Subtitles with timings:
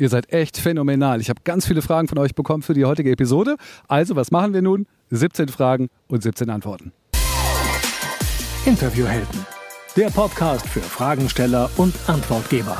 [0.00, 1.20] Ihr seid echt phänomenal.
[1.20, 3.56] Ich habe ganz viele Fragen von euch bekommen für die heutige Episode.
[3.88, 4.86] Also, was machen wir nun?
[5.10, 6.92] 17 Fragen und 17 Antworten.
[8.64, 9.44] Interviewhelden.
[9.96, 12.76] Der Podcast für Fragensteller und Antwortgeber.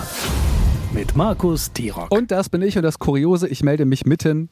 [0.93, 2.13] Mit Markus Tirock.
[2.13, 4.49] Und das bin ich und das Kuriose, ich melde mich mitten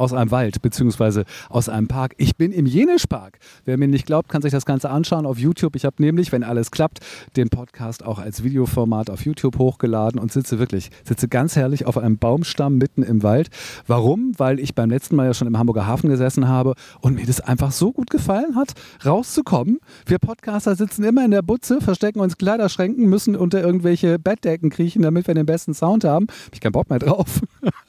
[0.00, 2.14] aus einem Wald beziehungsweise aus einem Park.
[2.16, 3.38] Ich bin im Jenischpark.
[3.66, 5.76] Wer mir nicht glaubt, kann sich das Ganze anschauen auf YouTube.
[5.76, 7.00] Ich habe nämlich, wenn alles klappt,
[7.36, 11.98] den Podcast auch als Videoformat auf YouTube hochgeladen und sitze wirklich, sitze ganz herrlich auf
[11.98, 13.50] einem Baumstamm mitten im Wald.
[13.86, 14.32] Warum?
[14.38, 17.40] Weil ich beim letzten Mal ja schon im Hamburger Hafen gesessen habe und mir das
[17.40, 18.72] einfach so gut gefallen hat,
[19.04, 19.80] rauszukommen.
[20.06, 25.02] Wir Podcaster sitzen immer in der Butze, verstecken uns Kleiderschränken, müssen unter irgendwelche Bettdecken kriechen,
[25.02, 26.26] damit wir den besten Sound haben.
[26.46, 27.42] Hab ich keinen Bock mehr drauf.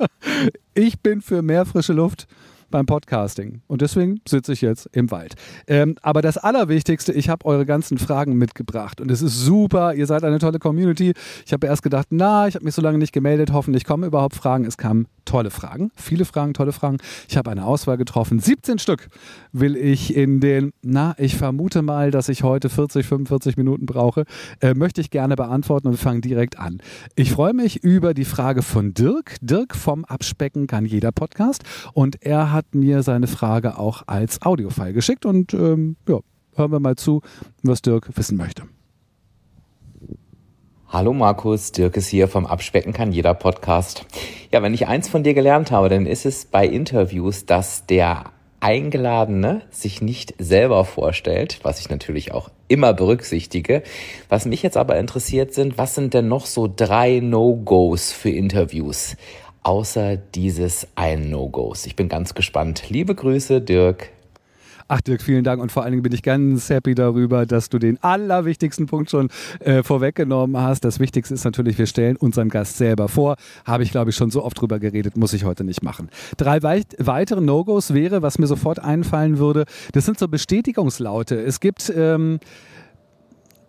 [0.74, 2.28] ich bin für mehr frische Luft
[2.72, 3.62] beim Podcasting.
[3.68, 5.36] Und deswegen sitze ich jetzt im Wald.
[5.68, 9.02] Ähm, aber das Allerwichtigste, ich habe eure ganzen Fragen mitgebracht.
[9.02, 11.14] Und es ist super, ihr seid eine tolle Community.
[11.46, 14.36] Ich habe erst gedacht, na, ich habe mich so lange nicht gemeldet, hoffentlich kommen überhaupt
[14.36, 14.66] Fragen.
[14.66, 16.98] Es kamen tolle Fragen, viele Fragen, tolle Fragen.
[17.30, 18.40] Ich habe eine Auswahl getroffen.
[18.40, 19.10] 17 Stück
[19.52, 24.26] will ich in den, na, ich vermute mal, dass ich heute 40, 45 Minuten brauche,
[24.62, 26.82] äh, möchte ich gerne beantworten und wir fangen direkt an.
[27.16, 29.38] Ich freue mich über die Frage von Dirk.
[29.42, 34.44] Dirk vom Abspecken kann jeder Podcast und er hat hat mir seine Frage auch als
[34.44, 36.20] Audiofile geschickt und ähm, ja,
[36.56, 37.22] hören wir mal zu,
[37.64, 38.64] was Dirk wissen möchte.
[40.88, 44.06] Hallo Markus, Dirk ist hier vom Abspecken kann jeder Podcast.
[44.52, 48.26] Ja, wenn ich eins von dir gelernt habe, dann ist es bei Interviews, dass der
[48.60, 53.82] Eingeladene sich nicht selber vorstellt, was ich natürlich auch immer berücksichtige.
[54.30, 59.16] Was mich jetzt aber interessiert sind, was sind denn noch so drei No-Gos für Interviews?
[59.64, 61.86] Außer dieses ein No-Gos.
[61.86, 62.90] Ich bin ganz gespannt.
[62.90, 64.10] Liebe Grüße, Dirk.
[64.94, 67.80] Ach Dirk, vielen Dank und vor allen Dingen bin ich ganz happy darüber, dass du
[67.80, 69.30] den allerwichtigsten Punkt schon
[69.62, 70.84] äh, vorweggenommen hast.
[70.84, 73.38] Das Wichtigste ist natürlich, wir stellen unseren Gast selber vor.
[73.64, 76.10] Habe ich, glaube ich, schon so oft drüber geredet, muss ich heute nicht machen.
[76.36, 81.40] Drei wei weitere No-Gos wäre, was mir sofort einfallen würde, das sind so Bestätigungslaute.
[81.42, 81.92] Es gibt...
[81.96, 82.40] Ähm,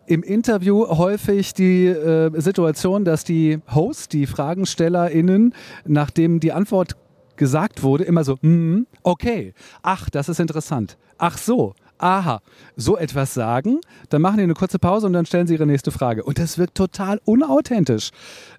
[0.07, 5.55] im Interview häufig die äh, Situation, dass die Hosts, die FragenstellerInnen,
[5.87, 6.97] nachdem die Antwort
[7.37, 12.41] gesagt wurde, immer so, mm, okay, ach, das ist interessant, ach so, aha,
[12.77, 15.93] so etwas sagen, dann machen die eine kurze Pause und dann stellen sie ihre nächste
[15.93, 16.25] Frage.
[16.25, 18.11] Und das wirkt total unauthentisch.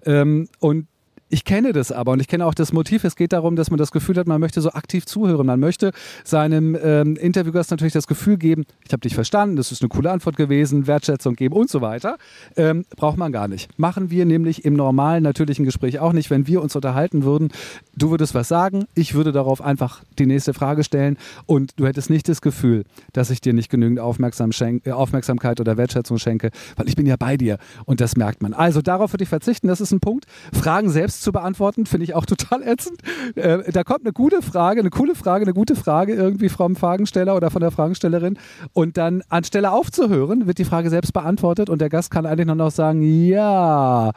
[0.04, 0.88] Ähm, und
[1.30, 3.04] ich kenne das aber und ich kenne auch das Motiv.
[3.04, 5.46] Es geht darum, dass man das Gefühl hat, man möchte so aktiv zuhören.
[5.46, 5.92] Man möchte
[6.22, 10.10] seinem ähm, Interviewgast natürlich das Gefühl geben, ich habe dich verstanden, das ist eine coole
[10.10, 12.18] Antwort gewesen, Wertschätzung geben und so weiter.
[12.56, 13.78] Ähm, braucht man gar nicht.
[13.78, 16.30] Machen wir nämlich im normalen, natürlichen Gespräch auch nicht.
[16.30, 17.50] Wenn wir uns unterhalten würden,
[17.96, 22.10] du würdest was sagen, ich würde darauf einfach die nächste Frage stellen und du hättest
[22.10, 26.86] nicht das Gefühl, dass ich dir nicht genügend Aufmerksam äh, Aufmerksamkeit oder Wertschätzung schenke, weil
[26.86, 28.52] ich bin ja bei dir und das merkt man.
[28.52, 30.26] Also darauf würde ich verzichten, das ist ein Punkt.
[30.52, 33.00] Fragen selbst selbst zu beantworten, finde ich auch total ätzend.
[33.34, 37.34] Äh, da kommt eine gute Frage, eine coole Frage, eine gute Frage irgendwie vom Fragensteller
[37.34, 38.38] oder von der Fragestellerin
[38.72, 42.56] und dann anstelle aufzuhören, wird die Frage selbst beantwortet und der Gast kann eigentlich nur
[42.56, 44.12] noch sagen, ja.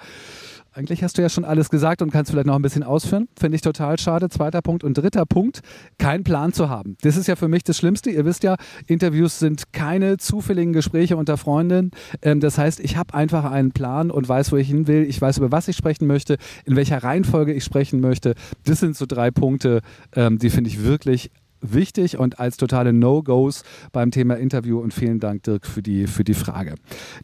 [0.77, 3.27] Eigentlich hast du ja schon alles gesagt und kannst vielleicht noch ein bisschen ausführen.
[3.35, 4.29] Finde ich total schade.
[4.29, 4.83] Zweiter Punkt.
[4.83, 5.61] Und dritter Punkt,
[5.97, 6.97] keinen Plan zu haben.
[7.01, 8.11] Das ist ja für mich das Schlimmste.
[8.11, 11.89] Ihr wisst ja, Interviews sind keine zufälligen Gespräche unter Freunden.
[12.21, 15.05] Ähm, das heißt, ich habe einfach einen Plan und weiß, wo ich hin will.
[15.05, 18.35] Ich weiß, über was ich sprechen möchte, in welcher Reihenfolge ich sprechen möchte.
[18.63, 19.81] Das sind so drei Punkte,
[20.15, 24.79] ähm, die finde ich wirklich wichtig und als totale No-Gos beim Thema Interview.
[24.79, 26.75] Und vielen Dank, Dirk, für die, für die Frage.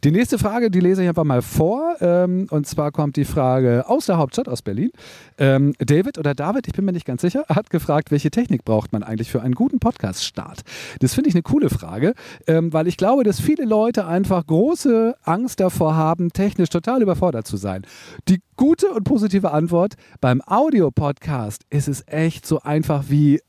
[0.02, 1.96] Die nächste Frage, die lese ich einfach mal vor.
[2.00, 4.90] Ähm, und zwar kommt die Frage aus der Hauptstadt, aus Berlin.
[5.38, 8.92] Ähm, David oder David, ich bin mir nicht ganz sicher, hat gefragt, welche Technik braucht
[8.92, 10.62] man eigentlich für einen guten Podcast-Start?
[11.00, 12.14] Das finde ich eine coole Frage,
[12.46, 17.46] ähm, weil ich glaube, dass viele Leute einfach große Angst davor haben, technisch total überfordert
[17.46, 17.82] zu sein.
[18.28, 23.40] Die gute und positive Antwort, beim Audio-Podcast ist es echt so einfach wie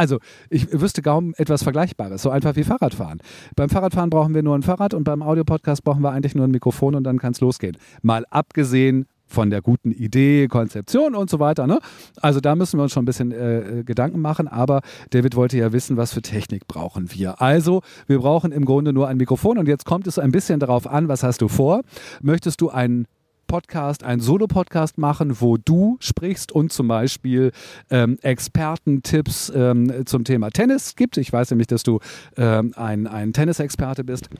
[0.00, 0.18] also
[0.48, 3.20] ich wüsste kaum etwas Vergleichbares, so einfach wie Fahrradfahren.
[3.54, 6.50] Beim Fahrradfahren brauchen wir nur ein Fahrrad und beim Audiopodcast brauchen wir eigentlich nur ein
[6.50, 7.76] Mikrofon und dann kann es losgehen.
[8.00, 11.66] Mal abgesehen von der guten Idee, Konzeption und so weiter.
[11.66, 11.80] Ne?
[12.16, 14.48] Also da müssen wir uns schon ein bisschen äh, Gedanken machen.
[14.48, 14.80] Aber
[15.10, 17.40] David wollte ja wissen, was für Technik brauchen wir.
[17.42, 20.86] Also wir brauchen im Grunde nur ein Mikrofon und jetzt kommt es ein bisschen darauf
[20.86, 21.82] an, was hast du vor?
[22.22, 23.06] Möchtest du ein
[23.50, 27.50] Podcast, einen Solo-Podcast machen, wo du sprichst und zum Beispiel
[27.90, 31.16] ähm, Expertentipps ähm, zum Thema Tennis gibt.
[31.16, 31.98] Ich weiß nämlich, dass du
[32.36, 34.30] ähm, ein, ein Tennisexperte bist.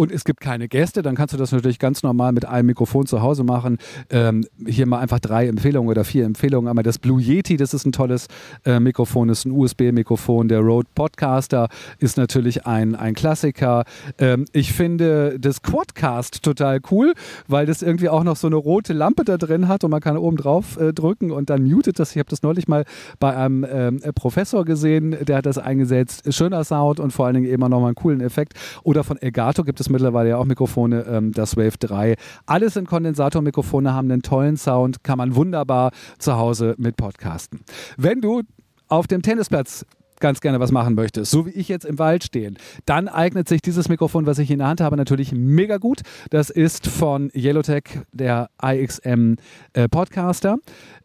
[0.00, 3.04] Und es gibt keine Gäste, dann kannst du das natürlich ganz normal mit einem Mikrofon
[3.04, 3.76] zu Hause machen.
[4.08, 6.70] Ähm, hier mal einfach drei Empfehlungen oder vier Empfehlungen.
[6.70, 8.26] Einmal das Blue Yeti, das ist ein tolles
[8.64, 10.48] äh, Mikrofon, das ist ein USB-Mikrofon.
[10.48, 11.68] Der Rode Podcaster
[11.98, 13.84] ist natürlich ein, ein Klassiker.
[14.16, 17.12] Ähm, ich finde das Quadcast total cool,
[17.46, 20.16] weil das irgendwie auch noch so eine rote Lampe da drin hat und man kann
[20.16, 22.12] oben drauf äh, drücken und dann mutet das.
[22.12, 22.86] Ich habe das neulich mal
[23.18, 26.32] bei einem ähm, Professor gesehen, der hat das eingesetzt.
[26.32, 28.54] Schöner Sound und vor allen Dingen immer noch mal einen coolen Effekt.
[28.82, 32.16] Oder von Elgato gibt es mittlerweile ja auch Mikrofone, ähm, das Wave 3.
[32.46, 37.60] Alles sind Kondensatormikrofone, haben einen tollen Sound, kann man wunderbar zu Hause mit podcasten.
[37.96, 38.42] Wenn du
[38.88, 39.84] auf dem Tennisplatz
[40.20, 43.62] ganz gerne was machen möchtest, so wie ich jetzt im Wald stehen, dann eignet sich
[43.62, 46.02] dieses Mikrofon, was ich in der Hand habe, natürlich mega gut.
[46.28, 49.34] Das ist von Yellowtech, der IXM
[49.72, 50.58] äh, Podcaster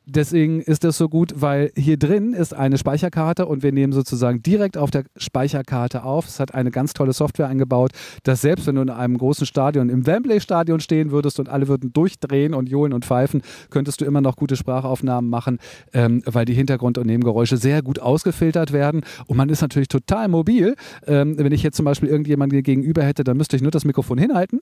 [0.05, 4.41] deswegen ist das so gut, weil hier drin ist eine Speicherkarte und wir nehmen sozusagen
[4.41, 6.27] direkt auf der Speicherkarte auf.
[6.27, 7.91] Es hat eine ganz tolle Software eingebaut,
[8.23, 11.93] dass selbst wenn du in einem großen Stadion, im Wembley-Stadion stehen würdest und alle würden
[11.93, 15.59] durchdrehen und johlen und pfeifen, könntest du immer noch gute Sprachaufnahmen machen,
[15.93, 19.01] ähm, weil die Hintergrund- und Nebengeräusche sehr gut ausgefiltert werden.
[19.27, 20.75] Und man ist natürlich total mobil.
[21.07, 24.17] Ähm, wenn ich jetzt zum Beispiel irgendjemanden gegenüber hätte, dann müsste ich nur das Mikrofon
[24.17, 24.59] hinhalten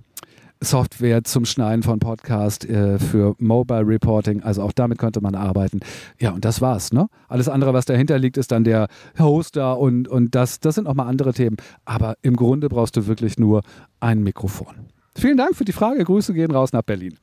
[0.62, 4.42] Software zum Schneiden von Podcast äh, für Mobile Reporting.
[4.42, 5.80] Also auch damit könnte man arbeiten.
[6.18, 6.92] Ja, und das war's.
[6.92, 7.08] Ne?
[7.28, 8.88] Alles andere, was dahinter liegt, ist dann der
[9.18, 11.56] Hoster und, und das, das sind nochmal andere Themen.
[11.84, 13.62] Aber im Grunde brauchst du wirklich nur
[14.00, 14.74] ein Mikrofon.
[15.16, 16.04] Vielen Dank für die Frage.
[16.04, 17.18] Grüße gehen raus nach Berlin.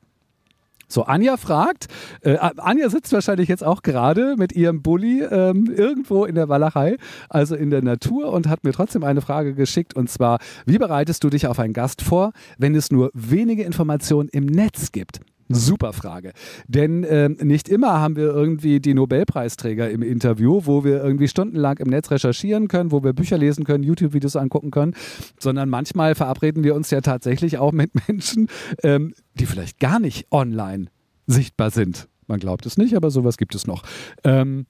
[0.90, 1.86] So, Anja fragt,
[2.22, 6.96] äh, Anja sitzt wahrscheinlich jetzt auch gerade mit ihrem Bulli ähm, irgendwo in der Walachei,
[7.28, 11.22] also in der Natur und hat mir trotzdem eine Frage geschickt und zwar, wie bereitest
[11.22, 15.20] du dich auf einen Gast vor, wenn es nur wenige Informationen im Netz gibt?
[15.52, 16.32] Super Frage.
[16.68, 21.78] Denn äh, nicht immer haben wir irgendwie die Nobelpreisträger im Interview, wo wir irgendwie stundenlang
[21.78, 24.94] im Netz recherchieren können, wo wir Bücher lesen können, YouTube-Videos angucken können,
[25.40, 28.48] sondern manchmal verabreden wir uns ja tatsächlich auch mit Menschen,
[28.84, 30.86] ähm, die vielleicht gar nicht online
[31.26, 32.08] sichtbar sind.
[32.28, 33.82] Man glaubt es nicht, aber sowas gibt es noch.
[34.22, 34.66] Ähm,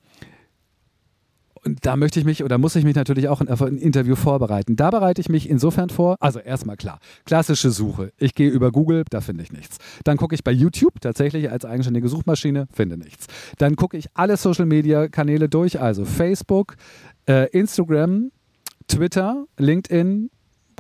[1.64, 4.76] und da möchte ich mich oder muss ich mich natürlich auch auf ein Interview vorbereiten.
[4.76, 6.16] Da bereite ich mich insofern vor.
[6.20, 8.12] Also erstmal klar, klassische Suche.
[8.18, 9.78] Ich gehe über Google, da finde ich nichts.
[10.04, 13.26] Dann gucke ich bei YouTube tatsächlich als eigenständige Suchmaschine, finde nichts.
[13.58, 16.76] Dann gucke ich alle Social Media Kanäle durch, also Facebook,
[17.28, 18.30] äh, Instagram,
[18.88, 20.30] Twitter, LinkedIn,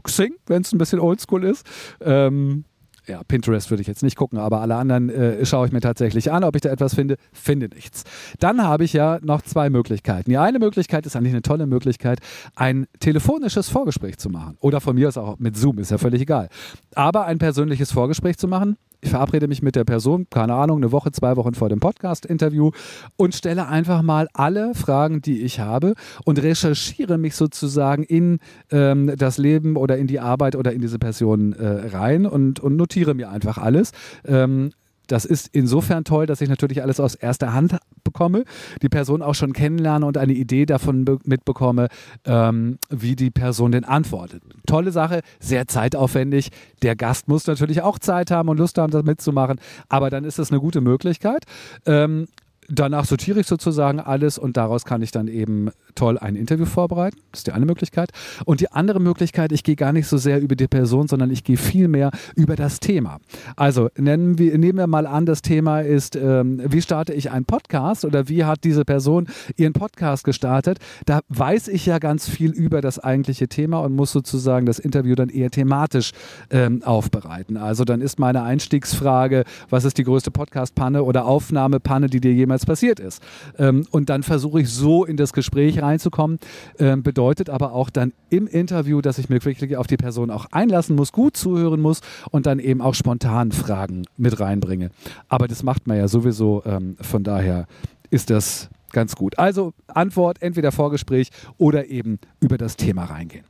[0.02, 1.66] Xing, wenn es ein bisschen oldschool ist.
[2.00, 2.64] Ähm,
[3.06, 6.32] ja, Pinterest würde ich jetzt nicht gucken, aber alle anderen äh, schaue ich mir tatsächlich
[6.32, 7.16] an, ob ich da etwas finde.
[7.32, 8.04] Finde nichts.
[8.38, 10.30] Dann habe ich ja noch zwei Möglichkeiten.
[10.30, 12.20] Die eine Möglichkeit ist eigentlich eine tolle Möglichkeit,
[12.54, 14.56] ein telefonisches Vorgespräch zu machen.
[14.60, 16.48] Oder von mir aus auch mit Zoom, ist ja völlig egal.
[16.94, 20.92] Aber ein persönliches Vorgespräch zu machen, ich verabrede mich mit der Person, keine Ahnung, eine
[20.92, 22.70] Woche, zwei Wochen vor dem Podcast-Interview
[23.16, 28.38] und stelle einfach mal alle Fragen, die ich habe und recherchiere mich sozusagen in
[28.70, 32.76] ähm, das Leben oder in die Arbeit oder in diese Person äh, rein und, und
[32.76, 33.92] notiere mir einfach alles.
[34.24, 34.70] Ähm,
[35.10, 38.44] das ist insofern toll, dass ich natürlich alles aus erster Hand bekomme,
[38.82, 41.88] die Person auch schon kennenlerne und eine Idee davon mitbekomme,
[42.24, 44.42] ähm, wie die Person denn antwortet.
[44.66, 46.50] Tolle Sache, sehr zeitaufwendig.
[46.82, 50.38] Der Gast muss natürlich auch Zeit haben und Lust haben, das mitzumachen, aber dann ist
[50.38, 51.44] es eine gute Möglichkeit.
[51.86, 52.28] Ähm,
[52.68, 57.18] danach sortiere ich sozusagen alles und daraus kann ich dann eben toll ein Interview vorbereiten.
[57.32, 58.10] Das ist die eine Möglichkeit.
[58.44, 61.44] Und die andere Möglichkeit, ich gehe gar nicht so sehr über die Person, sondern ich
[61.44, 63.18] gehe viel mehr über das Thema.
[63.56, 67.44] Also nennen wir, nehmen wir mal an, das Thema ist, ähm, wie starte ich einen
[67.44, 70.78] Podcast oder wie hat diese Person ihren Podcast gestartet.
[71.06, 75.14] Da weiß ich ja ganz viel über das eigentliche Thema und muss sozusagen das Interview
[75.14, 76.12] dann eher thematisch
[76.50, 77.56] ähm, aufbereiten.
[77.56, 82.66] Also dann ist meine Einstiegsfrage, was ist die größte Podcast-Panne oder Aufnahmepanne, die dir jemals
[82.66, 83.22] passiert ist?
[83.58, 86.38] Ähm, und dann versuche ich so in das Gespräch reinzukommen.
[86.78, 90.46] Ähm, bedeutet aber auch dann im Interview, dass ich mich wirklich auf die Person auch
[90.50, 94.90] einlassen muss, gut zuhören muss und dann eben auch spontan Fragen mit reinbringe.
[95.28, 96.62] Aber das macht man ja sowieso.
[96.64, 97.66] Ähm, von daher
[98.10, 99.38] ist das ganz gut.
[99.38, 103.44] Also Antwort entweder Vorgespräch oder eben über das Thema reingehen.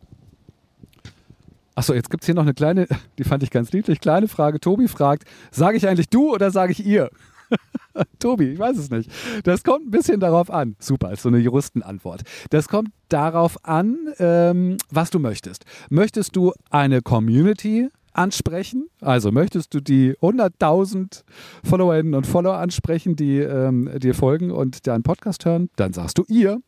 [1.75, 2.87] Achso, jetzt gibt es hier noch eine kleine,
[3.19, 4.61] die fand ich ganz niedlich, kleine Frage.
[4.61, 7.11] Tobi fragt, sage ich eigentlich du oder sage ich ihr?
[8.19, 9.11] Tobi, ich weiß es nicht.
[9.45, 10.76] Das kommt ein bisschen darauf an.
[10.78, 12.23] Super, ist so eine Juristenantwort.
[12.50, 15.64] Das kommt darauf an, ähm, was du möchtest.
[15.88, 18.88] Möchtest du eine Community ansprechen?
[19.00, 21.25] Also möchtest du die 100.000
[21.64, 25.71] Followerinnen und Follower ansprechen, die ähm, dir folgen und deinen Podcast hören?
[25.76, 26.61] Dann sagst du ihr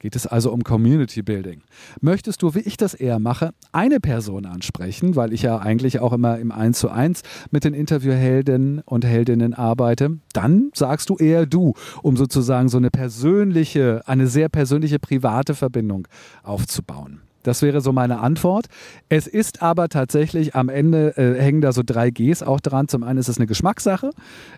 [0.00, 1.62] geht es also um Community Building.
[2.00, 6.12] Möchtest du, wie ich das eher mache, eine Person ansprechen, weil ich ja eigentlich auch
[6.12, 11.46] immer im 1 zu 1 mit den Interviewhelden und Heldinnen arbeite, dann sagst du eher
[11.46, 16.08] du, um sozusagen so eine persönliche, eine sehr persönliche private Verbindung
[16.42, 17.20] aufzubauen.
[17.42, 18.66] Das wäre so meine Antwort.
[19.08, 22.88] Es ist aber tatsächlich am Ende äh, hängen da so drei Gs auch dran.
[22.88, 24.10] Zum einen ist es eine Geschmackssache.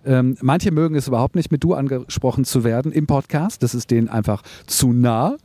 [0.04, 3.62] Ähm, manche mögen es überhaupt nicht, mit du angesprochen zu werden im Podcast.
[3.62, 5.36] Das ist denen einfach zu nah.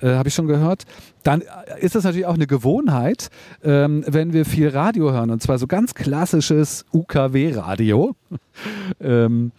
[0.00, 0.84] Äh, Habe ich schon gehört.
[1.22, 1.46] Dann äh,
[1.80, 3.30] ist das natürlich auch eine Gewohnheit,
[3.62, 8.14] ähm, wenn wir viel Radio hören, und zwar so ganz klassisches UKW-Radio.
[9.00, 9.52] ähm,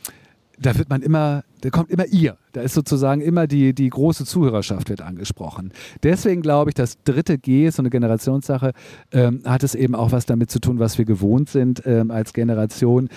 [0.59, 2.35] da wird man immer, da kommt immer ihr.
[2.51, 5.71] Da ist sozusagen immer die, die große Zuhörerschaft wird angesprochen.
[6.03, 8.73] Deswegen glaube ich, das dritte G, so eine Generationssache,
[9.13, 12.33] ähm, hat es eben auch was damit zu tun, was wir gewohnt sind ähm, als
[12.33, 13.07] Generation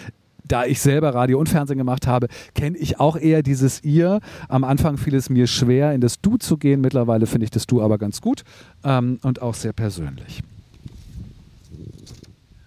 [0.48, 4.20] da ich selber Radio und Fernsehen gemacht habe, kenne ich auch eher dieses Ihr.
[4.48, 6.80] Am Anfang fiel es mir schwer, in das Du zu gehen.
[6.80, 8.44] Mittlerweile finde ich das Du aber ganz gut
[8.84, 10.44] ähm, und auch sehr persönlich.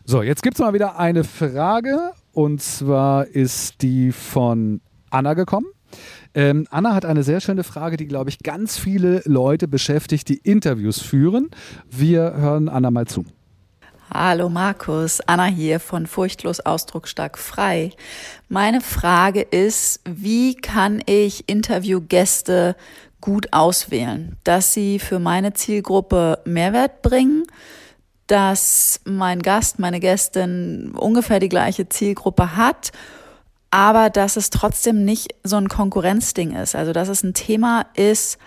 [0.04, 4.82] So, jetzt gibt es mal wieder eine Frage und zwar ist die von
[5.12, 5.68] Anna gekommen.
[6.34, 10.38] Ähm, Anna hat eine sehr schöne Frage, die, glaube ich, ganz viele Leute beschäftigt, die
[10.38, 11.50] Interviews führen.
[11.90, 13.26] Wir hören Anna mal zu.
[14.12, 17.92] Hallo Markus, Anna hier von Furchtlos Ausdrucksstark frei.
[18.48, 22.76] Meine Frage ist, wie kann ich Interviewgäste
[23.22, 27.44] gut auswählen, dass sie für meine Zielgruppe Mehrwert bringen,
[28.26, 32.92] dass mein Gast, meine Gästin ungefähr die gleiche Zielgruppe hat,
[33.72, 36.76] aber dass es trotzdem nicht so ein Konkurrenzding ist.
[36.76, 38.38] Also dass es ein Thema ist,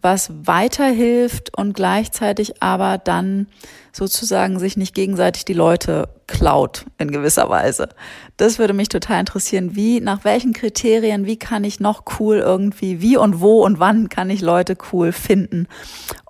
[0.00, 3.46] was weiterhilft und gleichzeitig aber dann
[3.92, 7.88] sozusagen sich nicht gegenseitig die Leute klaut in gewisser Weise.
[8.36, 9.76] Das würde mich total interessieren.
[9.76, 14.08] Wie, nach welchen Kriterien, wie kann ich noch cool irgendwie, wie und wo und wann
[14.08, 15.68] kann ich Leute cool finden,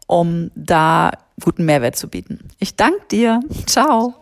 [0.07, 1.11] um da
[1.43, 2.49] guten Mehrwert zu bieten.
[2.59, 3.41] Ich danke dir.
[3.67, 4.15] Ciao.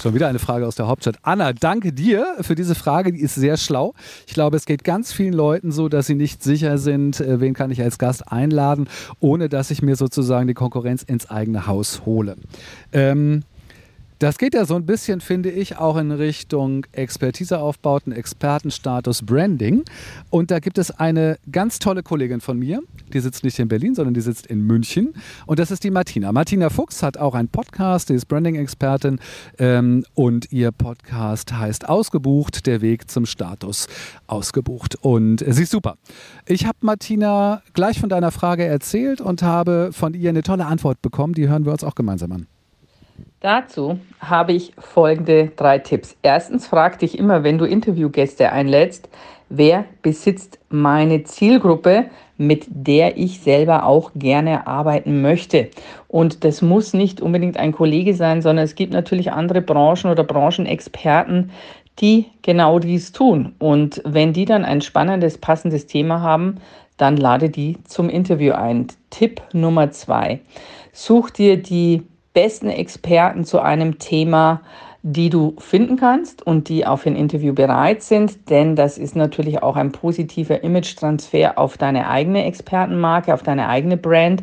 [0.00, 1.16] Schon wieder eine Frage aus der Hauptstadt.
[1.22, 3.92] Anna, danke dir für diese Frage, die ist sehr schlau.
[4.26, 7.52] Ich glaube, es geht ganz vielen Leuten so, dass sie nicht sicher sind, äh, wen
[7.52, 8.88] kann ich als Gast einladen,
[9.20, 12.36] ohne dass ich mir sozusagen die Konkurrenz ins eigene Haus hole.
[12.92, 13.42] Ähm,
[14.20, 19.82] das geht ja so ein bisschen, finde ich, auch in Richtung Expertiseaufbauten, Expertenstatus, Branding.
[20.28, 22.82] Und da gibt es eine ganz tolle Kollegin von mir,
[23.14, 25.14] die sitzt nicht in Berlin, sondern die sitzt in München.
[25.46, 26.32] Und das ist die Martina.
[26.32, 29.20] Martina Fuchs hat auch einen Podcast, die ist Branding-Expertin.
[29.58, 33.86] Ähm, und ihr Podcast heißt Ausgebucht, der Weg zum Status
[34.26, 34.96] ausgebucht.
[34.96, 35.96] Und sie ist super.
[36.44, 41.00] Ich habe Martina gleich von deiner Frage erzählt und habe von ihr eine tolle Antwort
[41.00, 41.32] bekommen.
[41.32, 42.59] Die hören wir uns auch gemeinsam an.
[43.40, 46.14] Dazu habe ich folgende drei Tipps.
[46.22, 49.08] Erstens, frag dich immer, wenn du Interviewgäste einlädst,
[49.48, 55.70] wer besitzt meine Zielgruppe, mit der ich selber auch gerne arbeiten möchte.
[56.06, 60.24] Und das muss nicht unbedingt ein Kollege sein, sondern es gibt natürlich andere Branchen oder
[60.24, 61.50] Branchenexperten,
[61.98, 63.54] die genau dies tun.
[63.58, 66.56] Und wenn die dann ein spannendes, passendes Thema haben,
[66.98, 68.88] dann lade die zum Interview ein.
[69.08, 70.40] Tipp Nummer zwei.
[70.92, 72.02] Such dir die
[72.32, 74.62] besten Experten zu einem Thema
[75.02, 79.62] die du finden kannst und die für ein Interview bereit sind, denn das ist natürlich
[79.62, 84.42] auch ein positiver Image-Transfer auf deine eigene Expertenmarke, auf deine eigene Brand.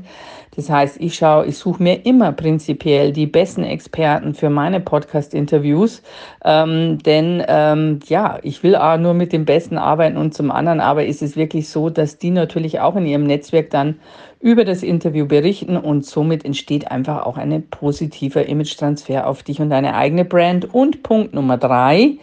[0.55, 6.01] Das heißt, ich schaue, ich suche mir immer prinzipiell die besten Experten für meine Podcast-Interviews,
[6.43, 10.79] ähm, denn ähm, ja, ich will auch nur mit den Besten arbeiten und zum anderen
[10.79, 13.99] aber ist es wirklich so, dass die natürlich auch in ihrem Netzwerk dann
[14.39, 19.69] über das Interview berichten und somit entsteht einfach auch ein positiver Image-Transfer auf dich und
[19.69, 20.73] deine eigene Brand.
[20.73, 22.17] Und Punkt Nummer drei,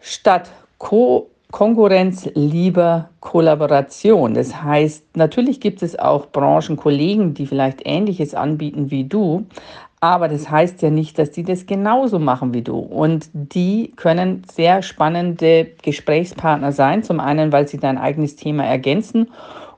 [0.00, 4.32] statt Co Konkurrenz lieber Kollaboration.
[4.32, 9.44] Das heißt, natürlich gibt es auch Branchenkollegen, die vielleicht Ähnliches anbieten wie du,
[10.00, 12.78] aber das heißt ja nicht, dass die das genauso machen wie du.
[12.78, 17.04] Und die können sehr spannende Gesprächspartner sein.
[17.04, 19.28] Zum einen, weil sie dein eigenes Thema ergänzen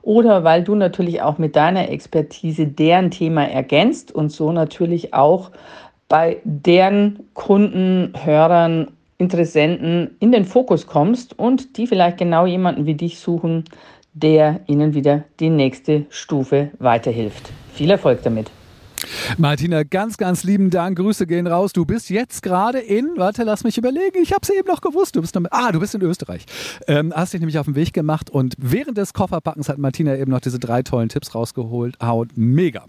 [0.05, 5.51] oder weil du natürlich auch mit deiner Expertise deren Thema ergänzt und so natürlich auch
[6.07, 12.95] bei deren Kunden, Hörern Interessenten in den Fokus kommst und die vielleicht genau jemanden wie
[12.95, 13.63] dich suchen,
[14.13, 17.49] der ihnen wieder die nächste Stufe weiterhilft.
[17.73, 18.51] Viel Erfolg damit.
[19.37, 20.97] Martina, ganz, ganz lieben Dank.
[20.97, 21.73] Grüße gehen raus.
[21.73, 24.21] Du bist jetzt gerade in, warte, lass mich überlegen.
[24.21, 25.15] Ich habe es eben noch gewusst.
[25.15, 26.45] Du bist noch, ah, du bist in Österreich.
[26.87, 30.31] Ähm, hast dich nämlich auf den Weg gemacht und während des Kofferpackens hat Martina eben
[30.31, 31.97] noch diese drei tollen Tipps rausgeholt.
[32.01, 32.85] Haut mega.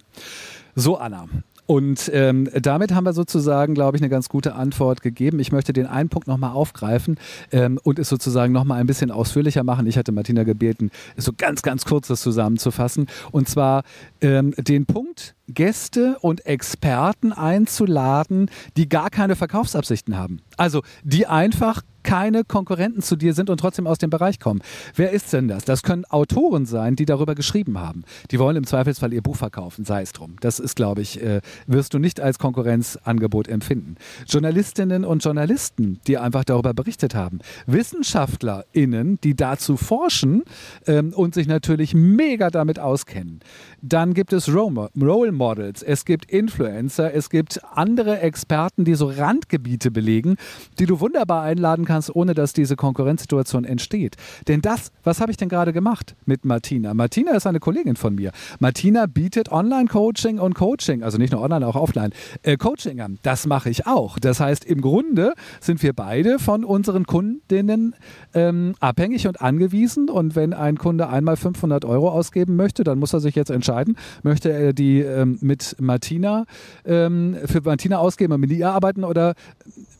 [0.75, 1.28] So, Anna.
[1.66, 5.40] Und ähm, damit haben wir sozusagen, glaube ich, eine ganz gute Antwort gegeben.
[5.40, 7.18] Ich möchte den einen Punkt nochmal aufgreifen
[7.50, 9.87] ähm, und es sozusagen nochmal ein bisschen ausführlicher machen.
[9.87, 13.06] Ich hatte Martina gebeten, so ganz, ganz kurzes zusammenzufassen.
[13.32, 13.82] Und zwar
[14.20, 20.40] ähm, den Punkt, Gäste und Experten einzuladen, die gar keine Verkaufsabsichten haben.
[20.56, 24.60] Also die einfach keine Konkurrenten zu dir sind und trotzdem aus dem Bereich kommen.
[24.94, 25.64] Wer ist denn das?
[25.64, 28.04] Das können Autoren sein, die darüber geschrieben haben.
[28.30, 30.36] Die wollen im Zweifelsfall ihr Buch verkaufen, sei es drum.
[30.40, 33.96] Das ist, glaube ich, äh, wirst du nicht als Konkurrenzangebot empfinden.
[34.28, 37.40] Journalistinnen und Journalisten, die einfach darüber berichtet haben.
[37.66, 40.44] WissenschaftlerInnen, die dazu forschen
[40.86, 43.40] ähm, und sich natürlich mega damit auskennen.
[43.82, 49.90] Dann gibt es Role Models, es gibt Influencer, es gibt andere Experten, die so Randgebiete
[49.90, 50.36] belegen,
[50.78, 54.16] die du wunderbar einladen kannst, ohne dass diese Konkurrenzsituation entsteht.
[54.48, 56.94] Denn das, was habe ich denn gerade gemacht mit Martina?
[56.94, 58.32] Martina ist eine Kollegin von mir.
[58.58, 62.10] Martina bietet Online-Coaching und Coaching, also nicht nur online, auch offline,
[62.42, 63.18] äh, Coaching an.
[63.22, 64.18] Das mache ich auch.
[64.18, 67.94] Das heißt, im Grunde sind wir beide von unseren Kundinnen
[68.34, 70.08] ähm, abhängig und angewiesen.
[70.10, 73.66] Und wenn ein Kunde einmal 500 Euro ausgeben möchte, dann muss er sich jetzt entscheiden,
[73.66, 73.96] entscheiden.
[74.22, 76.44] Möchte er die ähm, mit Martina,
[76.84, 79.34] ähm, für Martina ausgeben und mit ihr arbeiten oder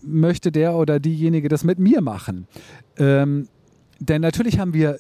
[0.03, 2.47] möchte der oder diejenige das mit mir machen?
[2.99, 3.49] Ähm,
[4.01, 4.99] denn natürlich haben wir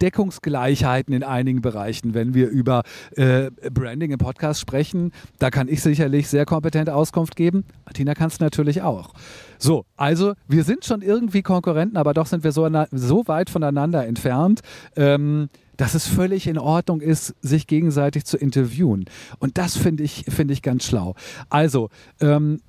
[0.00, 5.12] Deckungsgleichheiten in einigen Bereichen, wenn wir über äh, Branding im Podcast sprechen.
[5.38, 7.64] Da kann ich sicherlich sehr kompetente Auskunft geben.
[7.86, 9.14] Martina kann es natürlich auch.
[9.58, 14.06] So, also wir sind schon irgendwie Konkurrenten, aber doch sind wir so, so weit voneinander
[14.06, 14.60] entfernt.
[14.96, 15.48] Ähm,
[15.78, 19.04] dass es völlig in Ordnung ist, sich gegenseitig zu interviewen.
[19.40, 21.14] Und das finde ich, finde ich ganz schlau.
[21.50, 22.60] Also, ähm,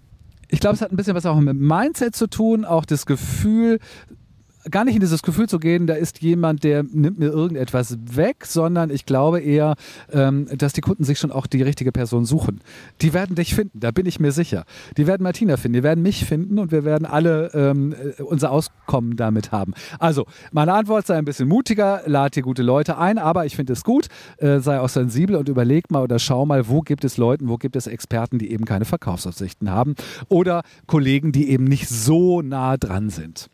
[0.50, 3.80] ich glaube, es hat ein bisschen was auch mit Mindset zu tun, auch das Gefühl,
[4.70, 8.46] gar nicht in dieses Gefühl zu gehen, da ist jemand, der nimmt mir irgendetwas weg,
[8.46, 9.76] sondern ich glaube eher,
[10.12, 12.62] ähm, dass die Kunden sich schon auch die richtige Person suchen.
[13.02, 14.66] Die werden dich finden, da bin ich mir sicher.
[14.98, 18.52] Die werden Martina finden, die werden mich finden und wir werden alle ähm, äh, unser
[18.52, 19.74] Auskommen damit haben.
[20.00, 23.74] Also, meine Antwort sei ein bisschen mutiger, lad dir gute Leute ein, aber ich finde
[23.74, 27.18] es gut, äh, sei auch sensibel und überleg mal oder schau mal, wo gibt es
[27.18, 29.96] Leute, wo gibt es Experten, die eben keine Verkaufsaussichten haben
[30.30, 33.50] oder Kollegen, die eben nicht so nah dran sind.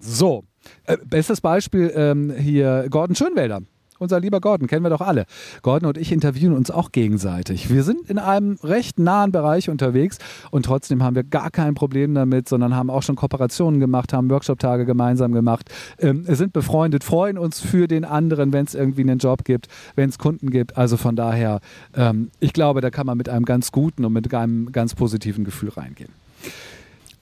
[0.00, 0.44] So,
[0.86, 3.60] äh, bestes Beispiel ähm, hier Gordon Schönwälder.
[3.98, 5.26] Unser lieber Gordon, kennen wir doch alle.
[5.60, 7.68] Gordon und ich interviewen uns auch gegenseitig.
[7.68, 10.16] Wir sind in einem recht nahen Bereich unterwegs
[10.50, 14.30] und trotzdem haben wir gar kein Problem damit, sondern haben auch schon Kooperationen gemacht, haben
[14.30, 19.18] Workshop-Tage gemeinsam gemacht, ähm, sind befreundet, freuen uns für den anderen, wenn es irgendwie einen
[19.18, 20.78] Job gibt, wenn es Kunden gibt.
[20.78, 21.60] Also von daher,
[21.94, 25.44] ähm, ich glaube, da kann man mit einem ganz guten und mit einem ganz positiven
[25.44, 26.08] Gefühl reingehen.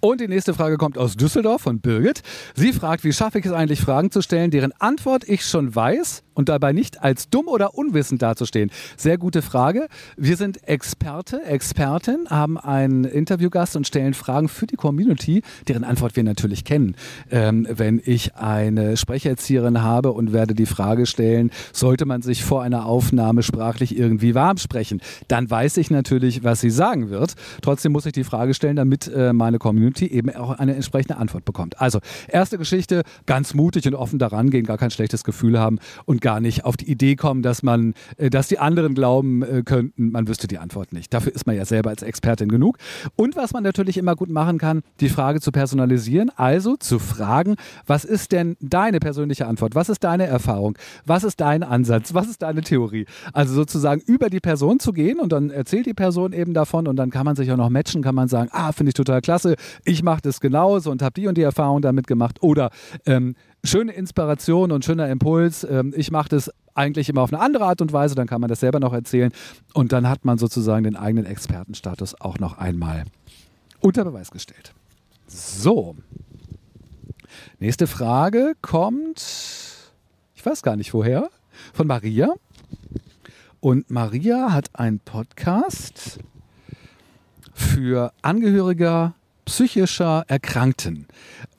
[0.01, 2.23] Und die nächste Frage kommt aus Düsseldorf von Birgit.
[2.55, 6.23] Sie fragt, wie schaffe ich es eigentlich, Fragen zu stellen, deren Antwort ich schon weiß
[6.39, 8.71] und dabei nicht als dumm oder unwissend dazustehen?
[8.97, 9.89] Sehr gute Frage.
[10.17, 16.15] Wir sind Experte, Expertin, haben einen Interviewgast und stellen Fragen für die Community, deren Antwort
[16.15, 16.95] wir natürlich kennen.
[17.33, 22.63] Ähm, wenn ich eine Sprecherzieherin habe und werde die Frage stellen, sollte man sich vor
[22.63, 27.35] einer Aufnahme sprachlich irgendwie warm sprechen, dann weiß ich natürlich, was sie sagen wird.
[27.63, 31.45] Trotzdem muss ich die Frage stellen, damit äh, meine Community eben auch eine entsprechende Antwort
[31.45, 31.81] bekommt.
[31.81, 31.99] Also,
[32.29, 36.41] erste Geschichte, ganz mutig und offen daran gehen, gar kein schlechtes Gefühl haben und gar
[36.41, 40.29] nicht auf die Idee kommen, dass man, äh, dass die anderen glauben äh, könnten, man
[40.29, 41.15] wüsste die Antwort nicht.
[41.15, 42.77] Dafür ist man ja selber als Expertin genug.
[43.17, 47.57] Und was man natürlich immer gut machen kann, die Frage zu personalisieren, also zu fragen,
[47.87, 49.75] was ist denn deine persönliche Antwort?
[49.75, 50.77] Was ist deine Erfahrung?
[51.07, 52.13] Was ist dein Ansatz?
[52.13, 53.07] Was ist deine Theorie?
[53.33, 56.97] Also sozusagen über die Person zu gehen und dann erzählt die Person eben davon und
[56.97, 59.57] dann kann man sich auch noch matchen, kann man sagen, ah, finde ich total klasse,
[59.87, 62.69] ich mache das genauso und habe die und die Erfahrung damit gemacht oder
[63.07, 65.65] ähm, schöne Inspiration und schöner Impuls.
[65.65, 68.49] Ähm, ich mache das eigentlich immer auf eine andere Art und Weise, dann kann man
[68.49, 69.33] das selber noch erzählen
[69.75, 73.05] und dann hat man sozusagen den eigenen Expertenstatus auch noch einmal
[73.81, 74.73] unter Beweis gestellt.
[75.27, 75.97] So.
[77.59, 79.21] Nächste Frage kommt,
[80.35, 81.29] ich weiß gar nicht woher,
[81.73, 82.33] von Maria.
[83.61, 86.21] Und Maria hat einen Podcast
[87.53, 91.07] für Angehörige psychischer Erkrankten.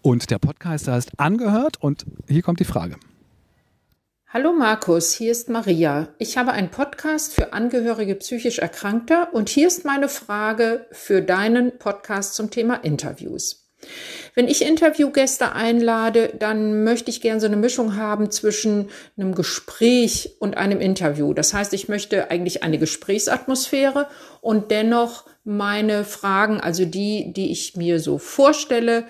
[0.02, 2.96] Und der Podcast heißt Angehört und hier kommt die Frage.
[4.28, 6.10] Hallo Markus, hier ist Maria.
[6.20, 11.78] Ich habe einen Podcast für Angehörige psychisch Erkrankter und hier ist meine Frage für deinen
[11.80, 13.70] Podcast zum Thema Interviews.
[14.36, 20.36] Wenn ich Interviewgäste einlade, dann möchte ich gerne so eine Mischung haben zwischen einem Gespräch
[20.40, 21.34] und einem Interview.
[21.34, 24.08] Das heißt, ich möchte eigentlich eine Gesprächsatmosphäre
[24.42, 29.06] und dennoch meine Fragen, also die, die ich mir so vorstelle,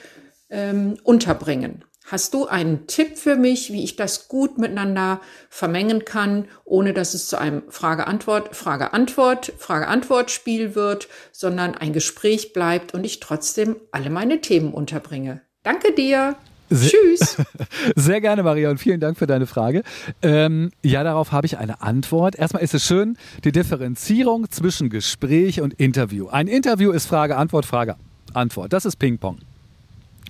[0.49, 1.83] ähm, unterbringen.
[2.11, 7.13] Hast du einen Tipp für mich, wie ich das gut miteinander vermengen kann, ohne dass
[7.13, 14.09] es zu einem Frage-Antwort, Frage-Antwort, Frage-Antwort-Spiel wird, sondern ein Gespräch bleibt und ich trotzdem alle
[14.09, 15.41] meine Themen unterbringe?
[15.61, 16.35] Danke dir.
[16.71, 17.37] Sehr, Tschüss.
[17.95, 19.83] Sehr gerne, Maria, und vielen Dank für deine Frage.
[20.23, 22.35] Ähm, ja, darauf habe ich eine Antwort.
[22.35, 26.27] Erstmal ist es schön, die Differenzierung zwischen Gespräch und Interview.
[26.27, 27.97] Ein Interview ist Frage, Antwort, Frage,
[28.33, 28.73] Antwort.
[28.73, 29.37] Das ist Ping-Pong.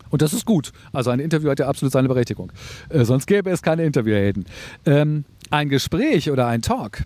[0.09, 0.71] Und das ist gut.
[0.91, 2.51] Also ein Interview hat ja absolut seine Berechtigung.
[2.89, 4.45] Äh, sonst gäbe es keine Interviewhelden.
[4.85, 7.03] Ähm, ein Gespräch oder ein Talk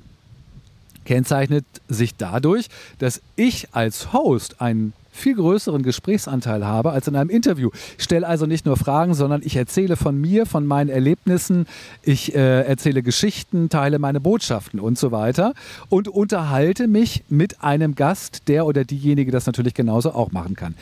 [1.06, 2.68] kennzeichnet sich dadurch,
[3.00, 7.70] dass ich als Host einen viel größeren Gesprächsanteil habe als in einem Interview.
[7.98, 11.68] Ich stelle also nicht nur Fragen, sondern ich erzähle von mir, von meinen Erlebnissen,
[12.02, 15.54] ich äh, erzähle Geschichten, teile meine Botschaften und so weiter
[15.89, 20.74] und unterhalte mich mit einem Gast, der oder diejenige das natürlich genauso auch machen kann.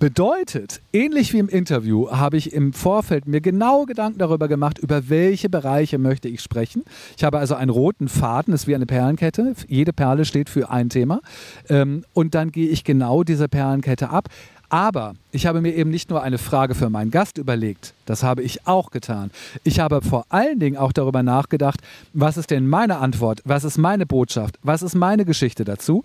[0.00, 5.10] Bedeutet, ähnlich wie im Interview habe ich im Vorfeld mir genau Gedanken darüber gemacht, über
[5.10, 6.84] welche Bereiche möchte ich sprechen.
[7.18, 9.54] Ich habe also einen roten Faden, das ist wie eine Perlenkette.
[9.68, 11.20] Jede Perle steht für ein Thema.
[11.68, 14.30] Ähm, und dann gehe ich genau diese Perlenkette ab
[14.70, 18.42] aber ich habe mir eben nicht nur eine Frage für meinen Gast überlegt, das habe
[18.42, 19.30] ich auch getan.
[19.64, 21.80] Ich habe vor allen Dingen auch darüber nachgedacht,
[22.12, 26.04] was ist denn meine Antwort, was ist meine Botschaft, was ist meine Geschichte dazu,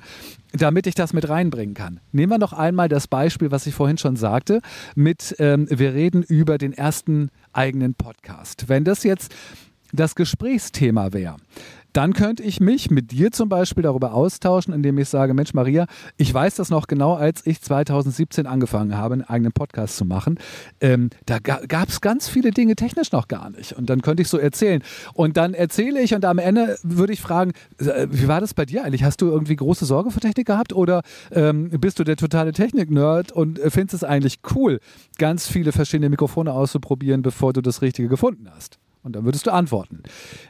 [0.51, 1.99] damit ich das mit reinbringen kann.
[2.11, 4.61] Nehmen wir noch einmal das Beispiel, was ich vorhin schon sagte,
[4.95, 8.67] mit ähm, wir reden über den ersten eigenen Podcast.
[8.67, 9.33] Wenn das jetzt
[9.93, 11.37] das Gesprächsthema wäre,
[11.95, 15.85] dann könnte ich mich mit dir zum Beispiel darüber austauschen, indem ich sage, Mensch Maria,
[16.17, 20.37] ich weiß das noch genau, als ich 2017 angefangen habe, einen eigenen Podcast zu machen.
[20.81, 23.71] Ähm, da ga, gab es ganz viele Dinge technisch noch gar nicht.
[23.73, 24.83] Und dann könnte ich so erzählen.
[25.13, 28.65] Und dann erzähle ich und am Ende würde ich fragen, äh, wie war das bei
[28.65, 29.05] dir eigentlich?
[29.05, 33.31] Hast du irgendwie große Sorge vor Technik gehabt oder ähm, bist du der totale Technik-Nerd
[33.31, 34.81] und findest es eigentlich cool,
[35.17, 38.79] ganz viele verschiedene Mikrofone auszuprobieren, bevor du das Richtige gefunden hast?
[39.01, 40.01] Und dann würdest du antworten.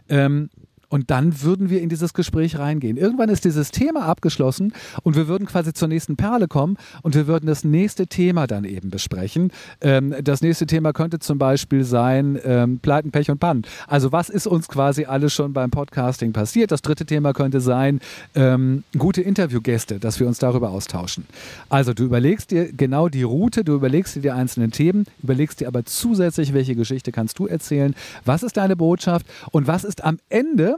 [0.07, 0.49] Ähm,
[0.89, 2.97] und dann würden wir in dieses Gespräch reingehen.
[2.97, 7.27] Irgendwann ist dieses Thema abgeschlossen und wir würden quasi zur nächsten Perle kommen und wir
[7.27, 9.51] würden das nächste Thema dann eben besprechen.
[9.81, 13.63] Ähm, das nächste Thema könnte zum Beispiel sein ähm, Pleiten, Pech und Pannen.
[13.87, 16.71] Also was ist uns quasi alles schon beim Podcasting passiert?
[16.71, 17.99] Das dritte Thema könnte sein
[18.35, 21.25] ähm, gute Interviewgäste, dass wir uns darüber austauschen.
[21.69, 25.67] Also du überlegst dir genau die Route, du überlegst dir die einzelnen Themen, überlegst dir
[25.67, 30.17] aber zusätzlich, welche Geschichte kannst du erzählen, was ist deine Botschaft und was ist am
[30.29, 30.77] Ende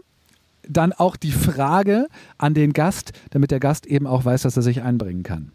[0.70, 4.64] dann auch die Frage an den Gast, damit der Gast eben auch weiß, dass er
[4.64, 5.52] sich einbringen kann.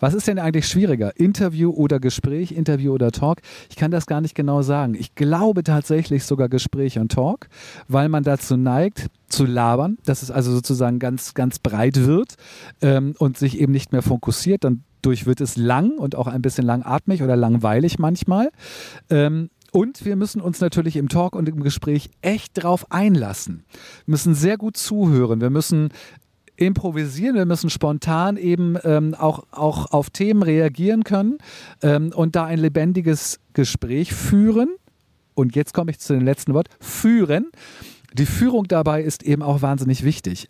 [0.00, 1.18] Was ist denn eigentlich schwieriger?
[1.18, 3.40] Interview oder Gespräch, Interview oder Talk?
[3.70, 4.94] Ich kann das gar nicht genau sagen.
[4.94, 7.48] Ich glaube tatsächlich sogar Gespräch und Talk,
[7.88, 12.34] weil man dazu neigt, zu labern, dass es also sozusagen ganz, ganz breit wird
[12.82, 14.64] ähm, und sich eben nicht mehr fokussiert.
[14.64, 18.50] Dann durch wird es lang und auch ein bisschen langatmig oder langweilig manchmal.
[19.10, 23.64] Ähm, und wir müssen uns natürlich im Talk und im Gespräch echt drauf einlassen.
[24.04, 25.40] Wir müssen sehr gut zuhören.
[25.40, 25.88] Wir müssen
[26.56, 31.38] improvisieren, wir müssen spontan eben ähm, auch, auch auf Themen reagieren können
[31.80, 34.68] ähm, und da ein lebendiges Gespräch führen.
[35.34, 37.50] Und jetzt komme ich zu dem letzten Wort, führen.
[38.12, 40.48] Die Führung dabei ist eben auch wahnsinnig wichtig.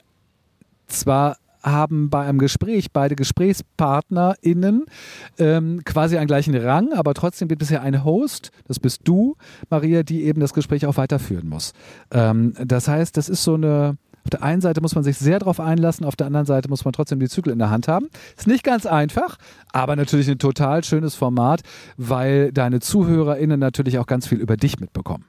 [0.88, 4.86] Zwar haben bei einem Gespräch beide GesprächspartnerInnen
[5.38, 9.36] ähm, quasi einen gleichen Rang, aber trotzdem gibt es ja einen Host, das bist du,
[9.70, 11.72] Maria, die eben das Gespräch auch weiterführen muss.
[12.10, 15.40] Ähm, das heißt, das ist so eine auf der einen Seite muss man sich sehr
[15.40, 18.08] darauf einlassen, auf der anderen Seite muss man trotzdem die Zügel in der Hand haben.
[18.36, 19.36] Ist nicht ganz einfach,
[19.72, 21.62] aber natürlich ein total schönes Format,
[21.96, 25.24] weil deine ZuhörerInnen natürlich auch ganz viel über dich mitbekommen.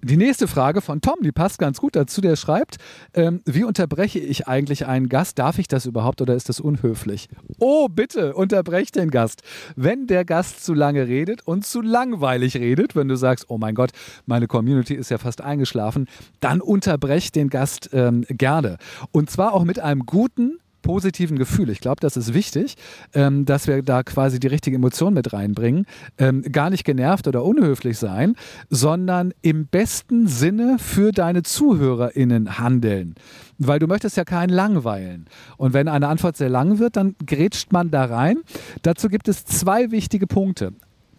[0.00, 2.20] Die nächste Frage von Tom, die passt ganz gut dazu.
[2.20, 2.76] Der schreibt,
[3.14, 5.40] ähm, wie unterbreche ich eigentlich einen Gast?
[5.40, 7.28] Darf ich das überhaupt oder ist das unhöflich?
[7.58, 9.42] Oh, bitte, unterbrech den Gast.
[9.74, 13.74] Wenn der Gast zu lange redet und zu langweilig redet, wenn du sagst, oh mein
[13.74, 13.90] Gott,
[14.24, 16.06] meine Community ist ja fast eingeschlafen,
[16.38, 18.78] dann unterbrech den Gast ähm, gerne.
[19.10, 20.58] Und zwar auch mit einem guten,
[20.88, 21.68] positiven Gefühl.
[21.68, 22.76] Ich glaube, das ist wichtig,
[23.12, 25.84] ähm, dass wir da quasi die richtige Emotion mit reinbringen.
[26.16, 28.36] Ähm, gar nicht genervt oder unhöflich sein,
[28.70, 33.16] sondern im besten Sinne für deine ZuhörerInnen handeln.
[33.58, 35.26] Weil du möchtest ja keinen langweilen.
[35.58, 38.38] Und wenn eine Antwort sehr lang wird, dann grätscht man da rein.
[38.80, 40.72] Dazu gibt es zwei wichtige Punkte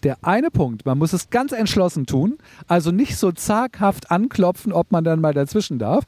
[0.03, 4.91] der eine Punkt, man muss es ganz entschlossen tun, also nicht so zaghaft anklopfen, ob
[4.91, 6.05] man dann mal dazwischen darf,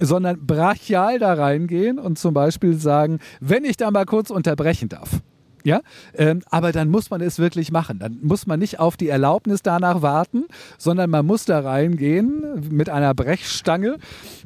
[0.00, 5.20] sondern brachial da reingehen und zum Beispiel sagen, wenn ich da mal kurz unterbrechen darf.
[5.66, 5.80] Ja,
[6.14, 7.98] ähm, aber dann muss man es wirklich machen.
[7.98, 10.44] Dann muss man nicht auf die Erlaubnis danach warten,
[10.78, 13.96] sondern man muss da reingehen mit einer Brechstange.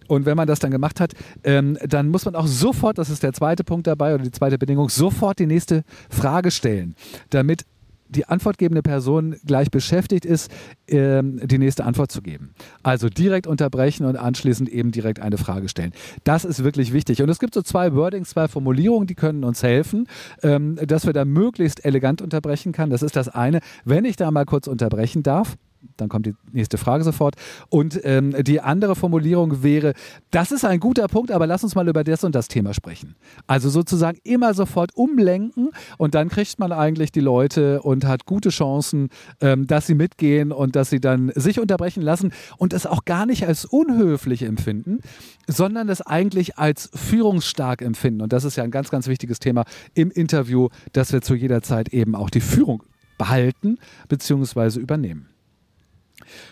[0.09, 1.13] Und wenn man das dann gemacht hat,
[1.45, 4.57] ähm, dann muss man auch sofort, das ist der zweite Punkt dabei oder die zweite
[4.57, 6.95] Bedingung, sofort die nächste Frage stellen,
[7.29, 7.67] damit
[8.11, 10.51] die antwortgebende Person gleich beschäftigt ist,
[10.89, 12.55] ähm, die nächste Antwort zu geben.
[12.83, 15.93] Also direkt unterbrechen und anschließend eben direkt eine Frage stellen.
[16.25, 17.23] Das ist wirklich wichtig.
[17.23, 20.07] Und es gibt so zwei Wordings, zwei Formulierungen, die können uns helfen,
[20.43, 22.91] ähm, dass wir da möglichst elegant unterbrechen kann.
[22.91, 23.61] Das ist das eine.
[23.85, 25.57] Wenn ich da mal kurz unterbrechen darf,
[25.97, 27.37] dann kommt die nächste Frage sofort.
[27.69, 29.95] Und ähm, die andere Formulierung wäre,
[30.31, 33.17] das ist ein guter Punkt, aber lass uns mal über das und das Thema sprechen.
[33.47, 38.51] Also sozusagen immer sofort umlenken und dann kriegt man eigentlich die Leute und hat gute
[38.51, 39.09] Chancen,
[39.41, 43.27] ähm, dass sie mitgehen und dass sie dann sich unterbrechen lassen und es auch gar
[43.27, 45.01] nicht als unhöflich empfinden,
[45.47, 48.23] sondern es eigentlich als führungsstark empfinden.
[48.23, 49.65] Und das ist ja ein ganz, ganz wichtiges Thema
[49.95, 52.83] im Interview, dass wir zu jeder Zeit eben auch die Führung
[53.19, 54.81] behalten bzw.
[54.81, 55.29] übernehmen.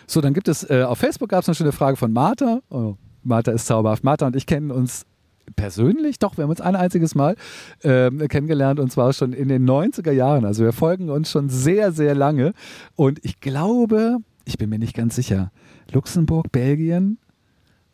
[0.07, 2.61] So, dann gibt es, äh, auf Facebook gab es eine schöne Frage von Martha.
[2.69, 4.03] Oh, Martha ist zauberhaft.
[4.03, 5.05] Martha und ich kennen uns
[5.55, 7.35] persönlich, doch, wir haben uns ein einziges Mal
[7.83, 10.45] ähm, kennengelernt und zwar schon in den 90er Jahren.
[10.45, 12.53] Also wir folgen uns schon sehr, sehr lange.
[12.95, 15.51] Und ich glaube, ich bin mir nicht ganz sicher,
[15.91, 17.17] Luxemburg, Belgien,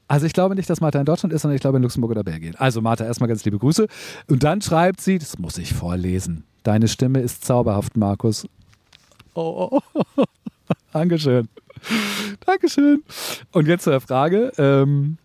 [0.07, 2.23] also ich glaube nicht, dass Martha in Deutschland ist, sondern ich glaube in Luxemburg oder
[2.23, 2.55] Belgien.
[2.55, 3.87] Also Martha, erstmal ganz liebe Grüße.
[4.27, 6.43] Und dann schreibt sie, das muss ich vorlesen.
[6.63, 8.47] Deine Stimme ist zauberhaft, Markus.
[9.33, 10.23] Oh, oh, oh.
[10.93, 11.47] Dankeschön.
[12.45, 13.03] Dankeschön.
[13.51, 14.51] Und jetzt zur Frage.
[14.57, 15.17] Ähm,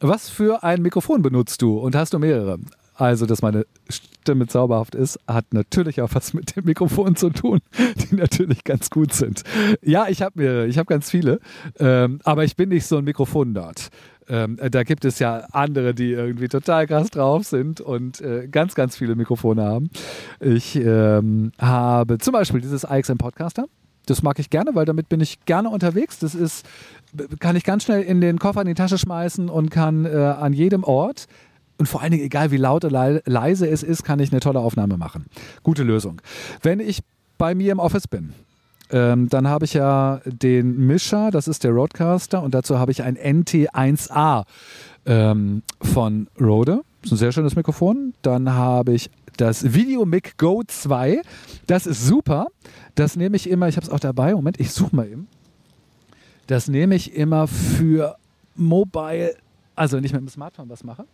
[0.00, 2.58] was für ein Mikrofon benutzt du und hast du mehrere?
[2.94, 7.60] Also, dass meine Stimme zauberhaft ist, hat natürlich auch was mit dem Mikrofon zu tun,
[8.10, 9.42] die natürlich ganz gut sind.
[9.82, 11.40] Ja, ich habe mehrere, ich habe ganz viele,
[11.78, 13.88] ähm, aber ich bin nicht so ein Mikrofon dort.
[14.28, 18.74] Ähm, da gibt es ja andere, die irgendwie total krass drauf sind und äh, ganz,
[18.74, 19.90] ganz viele Mikrofone haben.
[20.40, 23.66] Ich ähm, habe zum Beispiel dieses IXM Podcaster.
[24.06, 26.18] Das mag ich gerne, weil damit bin ich gerne unterwegs.
[26.18, 26.64] Das ist,
[27.40, 30.52] kann ich ganz schnell in den Koffer in die Tasche schmeißen und kann äh, an
[30.52, 31.26] jedem Ort
[31.78, 34.60] und vor allen Dingen, egal wie laut oder leise es ist, kann ich eine tolle
[34.60, 35.26] Aufnahme machen.
[35.62, 36.22] Gute Lösung.
[36.62, 37.00] Wenn ich
[37.38, 38.32] bei mir im Office bin,
[38.90, 43.02] ähm, dann habe ich ja den Mischer, das ist der Roadcaster, und dazu habe ich
[43.02, 44.44] ein NT1A
[45.04, 46.82] ähm, von Rode.
[47.02, 48.14] Das ist ein sehr schönes Mikrofon.
[48.22, 51.22] Dann habe ich das Videomic Go 2.
[51.66, 52.48] Das ist super.
[52.94, 54.34] Das nehme ich immer, ich habe es auch dabei.
[54.34, 55.28] Moment, ich suche mal eben.
[56.46, 58.16] Das nehme ich immer für
[58.54, 59.34] Mobile,
[59.74, 61.04] also nicht mit dem Smartphone was mache.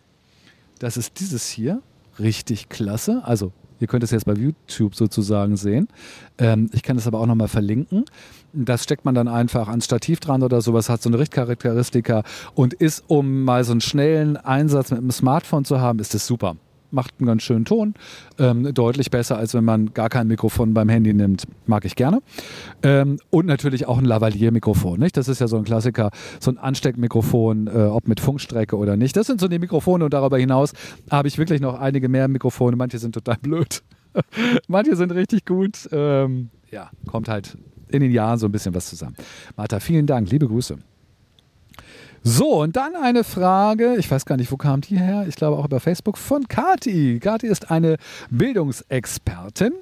[0.79, 1.81] Das ist dieses hier.
[2.19, 3.21] Richtig klasse.
[3.25, 5.89] Also Ihr könnt es jetzt bei YouTube sozusagen sehen.
[6.37, 8.05] Ähm, ich kann es aber auch nochmal verlinken.
[8.53, 12.23] Das steckt man dann einfach ans Stativ dran oder sowas, hat so eine Richtcharakteristika
[12.55, 16.25] und ist, um mal so einen schnellen Einsatz mit dem Smartphone zu haben, ist das
[16.25, 16.55] super
[16.93, 17.95] macht einen ganz schönen Ton.
[18.39, 21.43] Ähm, deutlich besser, als wenn man gar kein Mikrofon beim Handy nimmt.
[21.65, 22.21] Mag ich gerne.
[22.83, 25.05] Ähm, und natürlich auch ein Lavalier-Mikrofon.
[25.13, 29.15] Das ist ja so ein Klassiker, so ein Ansteckmikrofon, äh, ob mit Funkstrecke oder nicht.
[29.17, 30.73] Das sind so die Mikrofone und darüber hinaus
[31.11, 32.75] habe ich wirklich noch einige mehr Mikrofone.
[32.75, 33.83] Manche sind total blöd.
[34.67, 35.89] Manche sind richtig gut.
[35.91, 37.57] Ähm, ja, kommt halt
[37.89, 39.15] in den Jahren so ein bisschen was zusammen.
[39.55, 40.29] Martha, vielen Dank.
[40.29, 40.77] Liebe Grüße.
[42.25, 45.25] So, und dann eine Frage, ich weiß gar nicht, wo kam die her?
[45.27, 47.19] Ich glaube auch über Facebook von Kati.
[47.21, 47.97] Kati ist eine
[48.29, 49.73] Bildungsexpertin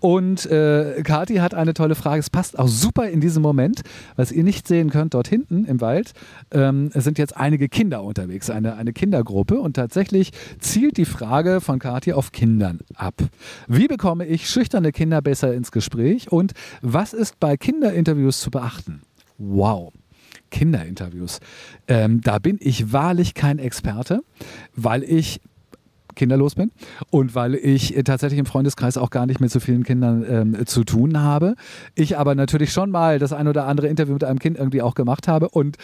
[0.00, 2.20] und äh, Kati hat eine tolle Frage.
[2.20, 3.80] Es passt auch super in diesem Moment,
[4.14, 6.12] was ihr nicht sehen könnt, dort hinten im Wald
[6.50, 11.78] ähm, sind jetzt einige Kinder unterwegs, eine, eine Kindergruppe und tatsächlich zielt die Frage von
[11.78, 13.14] Kati auf Kindern ab.
[13.68, 19.00] Wie bekomme ich schüchterne Kinder besser ins Gespräch und was ist bei Kinderinterviews zu beachten?
[19.38, 19.94] Wow.
[20.50, 21.40] Kinderinterviews.
[21.88, 24.20] Ähm, da bin ich wahrlich kein Experte,
[24.74, 25.40] weil ich
[26.16, 26.72] kinderlos bin
[27.10, 30.82] und weil ich tatsächlich im Freundeskreis auch gar nicht mit so vielen Kindern ähm, zu
[30.82, 31.54] tun habe.
[31.94, 34.94] Ich aber natürlich schon mal das ein oder andere Interview mit einem Kind irgendwie auch
[34.94, 35.76] gemacht habe und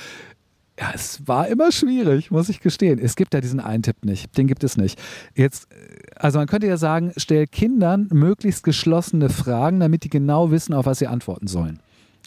[0.80, 2.98] ja, es war immer schwierig, muss ich gestehen.
[2.98, 4.36] Es gibt ja diesen einen Tipp nicht.
[4.38, 4.98] Den gibt es nicht.
[5.34, 5.68] Jetzt,
[6.16, 10.86] also man könnte ja sagen, stell Kindern möglichst geschlossene Fragen, damit die genau wissen, auf
[10.86, 11.80] was sie antworten sollen.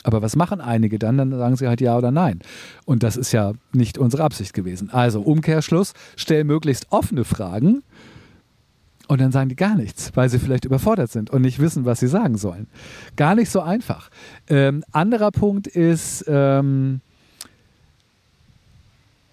[0.05, 1.17] Aber was machen einige dann?
[1.17, 2.39] Dann sagen sie halt ja oder nein.
[2.85, 4.91] Und das ist ja nicht unsere Absicht gewesen.
[4.91, 7.81] Also Umkehrschluss, stell möglichst offene Fragen
[9.07, 11.99] und dann sagen die gar nichts, weil sie vielleicht überfordert sind und nicht wissen, was
[11.99, 12.67] sie sagen sollen.
[13.15, 14.11] Gar nicht so einfach.
[14.47, 17.01] Ähm, anderer Punkt ist, ähm,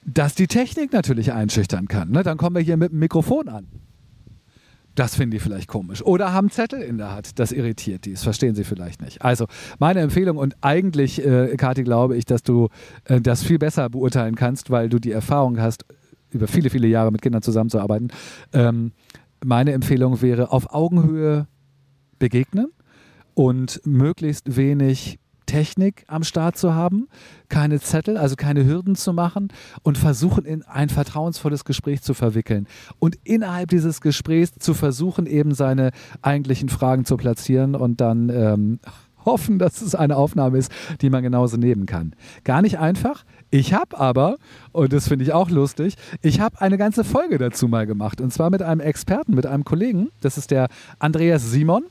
[0.07, 2.11] dass die Technik natürlich einschüchtern kann.
[2.11, 2.23] Ne?
[2.23, 3.67] Dann kommen wir hier mit dem Mikrofon an.
[4.94, 6.02] Das finden die vielleicht komisch.
[6.02, 7.38] Oder haben Zettel in der Hand.
[7.38, 8.12] Das irritiert die.
[8.12, 9.22] Das verstehen sie vielleicht nicht.
[9.22, 9.46] Also
[9.78, 12.68] meine Empfehlung und eigentlich, äh, Kathi, glaube ich, dass du
[13.05, 15.87] äh, das viel besser beurteilen kannst, weil du die Erfahrung hast,
[16.31, 18.09] über viele, viele Jahre mit Kindern zusammenzuarbeiten.
[18.52, 18.92] Ähm,
[19.44, 21.46] meine Empfehlung wäre, auf Augenhöhe
[22.18, 22.68] begegnen
[23.35, 25.18] und möglichst wenig
[25.53, 27.09] Technik am Start zu haben,
[27.51, 29.49] keine Zettel, also keine Hürden zu machen
[29.83, 32.67] und versuchen, in ein vertrauensvolles Gespräch zu verwickeln.
[32.99, 35.91] Und innerhalb dieses Gesprächs zu versuchen, eben seine
[36.23, 38.79] eigentlichen Fragen zu platzieren und dann ähm,
[39.27, 42.15] hoffen, dass es eine Aufnahme ist, die man genauso nehmen kann.
[42.45, 43.25] Gar nicht einfach.
[43.51, 44.37] Ich habe aber,
[44.73, 48.23] und das finde ich auch lustig, ich habe eine ganze Folge dazu mal gemacht.
[48.23, 50.09] Und zwar mit einem Experten, mit einem Kollegen.
[50.23, 51.85] Das ist der Andreas Simon.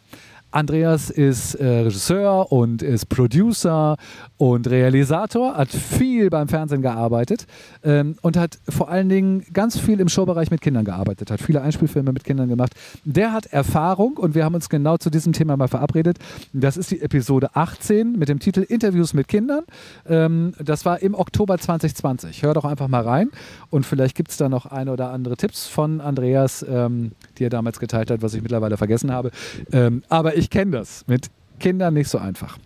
[0.51, 3.95] Andreas ist äh, Regisseur und ist Producer
[4.37, 7.45] und Realisator, hat viel beim Fernsehen gearbeitet
[7.83, 11.61] ähm, und hat vor allen Dingen ganz viel im Showbereich mit Kindern gearbeitet, hat viele
[11.61, 12.73] Einspielfilme mit Kindern gemacht.
[13.05, 16.17] Der hat Erfahrung und wir haben uns genau zu diesem Thema mal verabredet.
[16.51, 19.63] Das ist die Episode 18 mit dem Titel Interviews mit Kindern.
[20.05, 22.43] Ähm, das war im Oktober 2020.
[22.43, 23.29] Hör doch einfach mal rein
[23.69, 27.49] und vielleicht gibt es da noch ein oder andere Tipps von Andreas, ähm, die er
[27.49, 29.31] damals geteilt hat, was ich mittlerweile vergessen habe.
[29.71, 32.58] Ähm, aber kenne das mit Kindern nicht so einfach.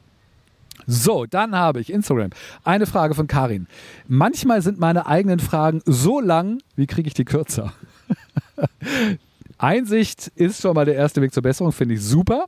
[0.88, 2.29] So, dann habe ich Instagram.
[2.63, 3.67] Eine Frage von Karin.
[4.07, 7.73] Manchmal sind meine eigenen Fragen so lang, wie kriege ich die kürzer?
[9.57, 12.45] Einsicht ist schon mal der erste Weg zur Besserung, finde ich super.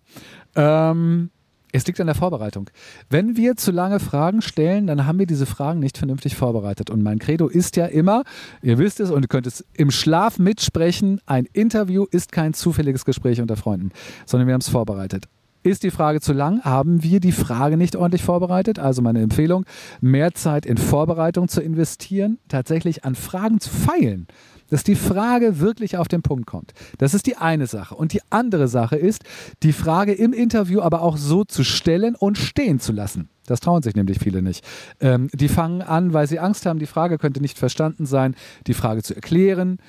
[0.56, 1.30] Ähm,
[1.72, 2.70] es liegt an der Vorbereitung.
[3.10, 6.90] Wenn wir zu lange Fragen stellen, dann haben wir diese Fragen nicht vernünftig vorbereitet.
[6.90, 8.24] Und mein Credo ist ja immer,
[8.62, 13.06] ihr wisst es und ihr könnt es im Schlaf mitsprechen, ein Interview ist kein zufälliges
[13.06, 13.92] Gespräch unter Freunden,
[14.26, 15.26] sondern wir haben es vorbereitet.
[15.64, 16.62] Ist die Frage zu lang?
[16.64, 18.80] Haben wir die Frage nicht ordentlich vorbereitet?
[18.80, 19.66] Also meine Empfehlung,
[20.00, 24.28] mehr Zeit in Vorbereitung zu investieren, tatsächlich an Fragen zu feilen
[24.70, 26.74] dass die Frage wirklich auf den Punkt kommt.
[26.98, 27.96] Das ist die eine Sache.
[27.96, 29.24] Und die andere Sache ist,
[29.64, 33.30] die Frage im Interview aber auch so zu stellen und stehen zu lassen.
[33.46, 34.66] Das trauen sich nämlich viele nicht.
[35.00, 38.36] Ähm, die fangen an, weil sie Angst haben, die Frage könnte nicht verstanden sein,
[38.68, 39.80] die Frage zu erklären,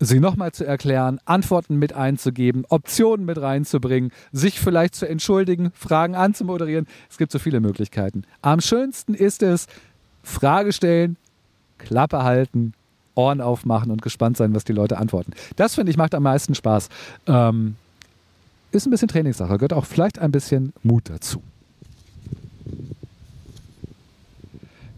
[0.00, 6.16] sie nochmal zu erklären, Antworten mit einzugeben, Optionen mit reinzubringen, sich vielleicht zu entschuldigen, Fragen
[6.16, 6.86] anzumoderieren.
[7.08, 8.24] Es gibt so viele Möglichkeiten.
[8.42, 9.66] Am schönsten ist es,
[10.22, 11.16] Frage stellen,
[11.78, 12.72] Klappe halten
[13.14, 15.32] Ohren aufmachen und gespannt sein, was die Leute antworten.
[15.56, 16.88] Das finde ich macht am meisten Spaß.
[17.26, 17.76] Ähm,
[18.72, 21.42] ist ein bisschen Trainingssache, gehört auch vielleicht ein bisschen Mut dazu.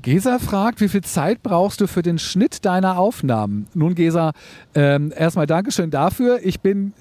[0.02, 3.66] Gesa fragt, wie viel Zeit brauchst du für den Schnitt deiner Aufnahmen?
[3.74, 4.32] Nun, Gesa,
[4.74, 6.38] ähm, erstmal Dankeschön dafür.
[6.44, 6.92] Ich bin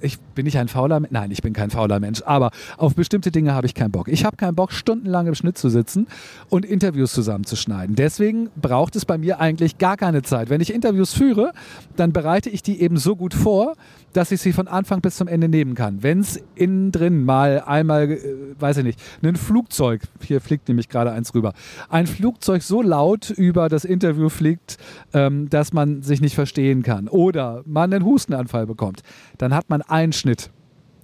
[0.00, 1.10] ich bin nicht ein fauler Mensch.
[1.10, 2.22] Nein, ich bin kein fauler Mensch.
[2.24, 4.06] Aber auf bestimmte Dinge habe ich keinen Bock.
[4.06, 6.06] Ich habe keinen Bock, stundenlang im Schnitt zu sitzen
[6.48, 7.96] und Interviews zusammenzuschneiden.
[7.96, 10.48] Deswegen braucht es bei mir eigentlich gar keine Zeit.
[10.48, 11.52] Wenn ich Interviews führe,
[11.96, 13.74] dann bereite ich die eben so gut vor,
[14.12, 16.02] dass ich sie von Anfang bis zum Ende nehmen kann.
[16.02, 18.20] Wenn es innen drin mal einmal, äh,
[18.58, 21.52] weiß ich nicht, ein Flugzeug, hier fliegt nämlich gerade eins rüber,
[21.88, 24.78] ein Flugzeug so laut über das Interview fliegt,
[25.12, 29.02] ähm, dass man sich nicht verstehen kann oder man einen Hustenanfall bekommt,
[29.36, 30.27] dann hat man einen Schnitt,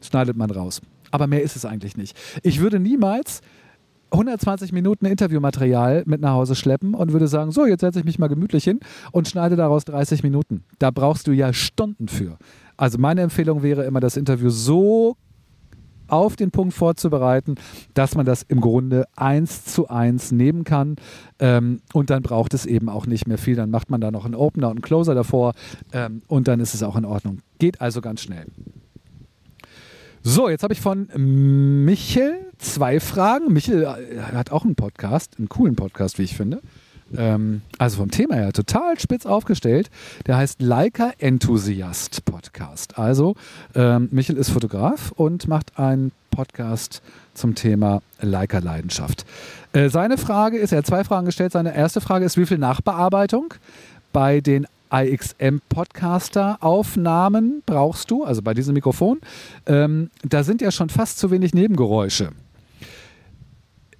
[0.00, 0.80] schneidet man raus.
[1.10, 2.16] Aber mehr ist es eigentlich nicht.
[2.42, 3.40] Ich würde niemals
[4.10, 8.18] 120 Minuten Interviewmaterial mit nach Hause schleppen und würde sagen, so, jetzt setze ich mich
[8.18, 8.80] mal gemütlich hin
[9.12, 10.64] und schneide daraus 30 Minuten.
[10.78, 12.38] Da brauchst du ja Stunden für.
[12.76, 15.16] Also meine Empfehlung wäre immer, das Interview so
[16.06, 17.56] auf den Punkt vorzubereiten,
[17.94, 20.96] dass man das im Grunde eins zu eins nehmen kann.
[21.38, 23.56] Ähm, und dann braucht es eben auch nicht mehr viel.
[23.56, 25.54] Dann macht man da noch einen Opener und einen Closer davor
[25.92, 27.38] ähm, und dann ist es auch in Ordnung.
[27.58, 28.46] Geht also ganz schnell.
[30.26, 31.06] So, jetzt habe ich von
[31.84, 33.52] Michel zwei Fragen.
[33.52, 36.62] Michel äh, hat auch einen Podcast, einen coolen Podcast, wie ich finde.
[37.14, 39.90] Ähm, also vom Thema her total spitz aufgestellt.
[40.26, 42.98] Der heißt Leica Enthusiast Podcast.
[42.98, 43.36] Also
[43.74, 47.02] ähm, Michel ist Fotograf und macht einen Podcast
[47.34, 49.26] zum Thema Leica Leidenschaft.
[49.74, 51.52] Äh, seine Frage ist, er hat zwei Fragen gestellt.
[51.52, 53.52] Seine erste Frage ist, wie viel Nachbearbeitung
[54.14, 59.20] bei den IXM Podcaster Aufnahmen brauchst du, also bei diesem Mikrofon.
[59.66, 62.30] Ähm, da sind ja schon fast zu wenig Nebengeräusche.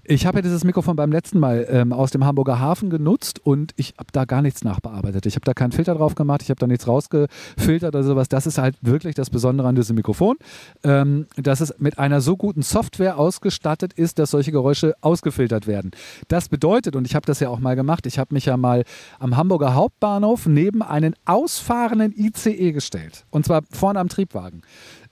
[0.06, 3.72] Ich habe ja dieses Mikrofon beim letzten Mal ähm, aus dem Hamburger Hafen genutzt und
[3.76, 5.24] ich habe da gar nichts nachbearbeitet.
[5.24, 8.28] Ich habe da keinen Filter drauf gemacht, ich habe da nichts rausgefiltert oder sowas.
[8.28, 10.36] Das ist halt wirklich das Besondere an diesem Mikrofon,
[10.82, 15.92] ähm, dass es mit einer so guten Software ausgestattet ist, dass solche Geräusche ausgefiltert werden.
[16.28, 18.84] Das bedeutet, und ich habe das ja auch mal gemacht, ich habe mich ja mal
[19.18, 23.24] am Hamburger Hauptbahnhof neben einen ausfahrenden ICE gestellt.
[23.30, 24.60] Und zwar vorne am Triebwagen.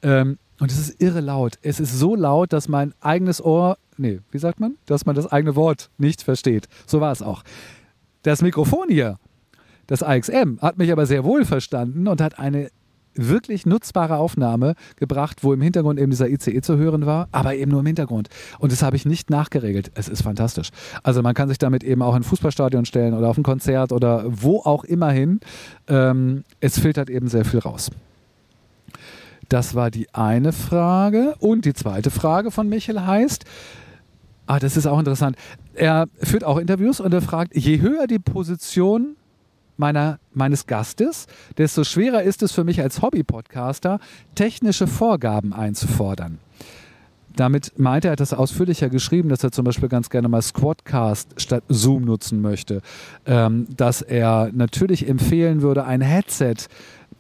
[0.02, 1.58] Ähm, und es ist irre laut.
[1.62, 4.76] Es ist so laut, dass mein eigenes Ohr, nee, wie sagt man?
[4.86, 6.68] Dass man das eigene Wort nicht versteht.
[6.86, 7.42] So war es auch.
[8.22, 9.18] Das Mikrofon hier,
[9.86, 12.70] das AXM, hat mich aber sehr wohl verstanden und hat eine
[13.14, 17.70] wirklich nutzbare Aufnahme gebracht, wo im Hintergrund eben dieser ICE zu hören war, aber eben
[17.70, 18.28] nur im Hintergrund.
[18.58, 19.90] Und das habe ich nicht nachgeregelt.
[19.94, 20.70] Es ist fantastisch.
[21.02, 23.92] Also man kann sich damit eben auch in ein Fußballstadion stellen oder auf ein Konzert
[23.92, 25.40] oder wo auch immer hin.
[25.88, 27.90] Ähm, es filtert eben sehr viel raus.
[29.48, 31.34] Das war die eine Frage.
[31.38, 33.44] Und die zweite Frage von Michel heißt,
[34.46, 35.36] ah, das ist auch interessant.
[35.74, 39.16] Er führt auch Interviews und er fragt, je höher die Position
[39.76, 41.26] meiner, meines Gastes,
[41.58, 43.98] desto schwerer ist es für mich als Hobby-Podcaster,
[44.34, 46.38] technische Vorgaben einzufordern.
[47.34, 50.42] Damit meint er, er hat das ausführlicher geschrieben, dass er zum Beispiel ganz gerne mal
[50.42, 52.82] Squadcast statt Zoom nutzen möchte.
[53.24, 56.56] Ähm, dass er natürlich empfehlen würde, ein Headset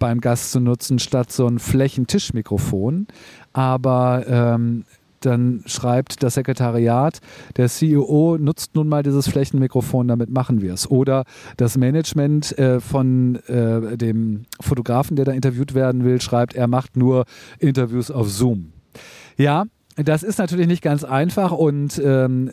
[0.02, 3.06] beim Gast zu nutzen, statt so ein Flächentischmikrofon.
[3.52, 4.84] Aber ähm,
[5.20, 7.20] dann schreibt das Sekretariat,
[7.56, 10.90] der CEO nutzt nun mal dieses Flächenmikrofon, damit machen wir es.
[10.90, 11.22] Oder
[11.56, 16.96] das Management äh, von äh, dem Fotografen, der da interviewt werden will, schreibt, er macht
[16.96, 17.24] nur
[17.60, 18.72] Interviews auf Zoom.
[19.36, 22.50] Ja, das ist natürlich nicht ganz einfach und ähm,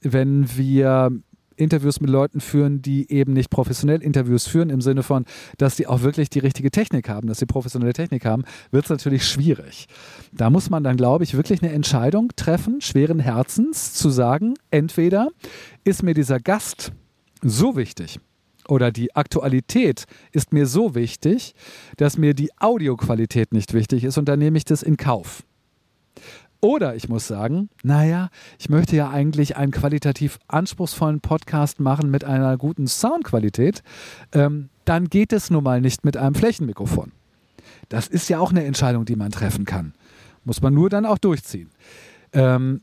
[0.00, 1.10] wenn wir
[1.56, 5.24] Interviews mit Leuten führen, die eben nicht professionell Interviews führen, im Sinne von,
[5.58, 8.90] dass sie auch wirklich die richtige Technik haben, dass sie professionelle Technik haben, wird es
[8.90, 9.86] natürlich schwierig.
[10.32, 15.28] Da muss man dann, glaube ich, wirklich eine Entscheidung treffen, schweren Herzens, zu sagen, entweder
[15.84, 16.92] ist mir dieser Gast
[17.42, 18.18] so wichtig,
[18.68, 21.54] oder die Aktualität ist mir so wichtig,
[21.96, 25.44] dass mir die Audioqualität nicht wichtig ist und dann nehme ich das in Kauf.
[26.60, 28.28] Oder ich muss sagen, naja,
[28.58, 33.82] ich möchte ja eigentlich einen qualitativ anspruchsvollen Podcast machen mit einer guten Soundqualität.
[34.32, 37.12] Ähm, dann geht es nun mal nicht mit einem Flächenmikrofon.
[37.88, 39.94] Das ist ja auch eine Entscheidung, die man treffen kann.
[40.44, 41.70] Muss man nur dann auch durchziehen.
[42.32, 42.82] Ähm,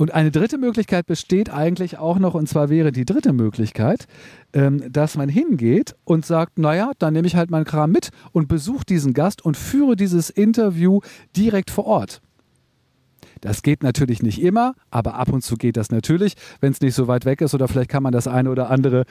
[0.00, 4.06] und eine dritte Möglichkeit besteht eigentlich auch noch, und zwar wäre die dritte Möglichkeit,
[4.54, 8.48] ähm, dass man hingeht und sagt, naja, dann nehme ich halt meinen Kram mit und
[8.48, 11.00] besuche diesen Gast und führe dieses Interview
[11.36, 12.22] direkt vor Ort.
[13.40, 16.94] Das geht natürlich nicht immer, aber ab und zu geht das natürlich, wenn es nicht
[16.94, 19.04] so weit weg ist oder vielleicht kann man das eine oder andere.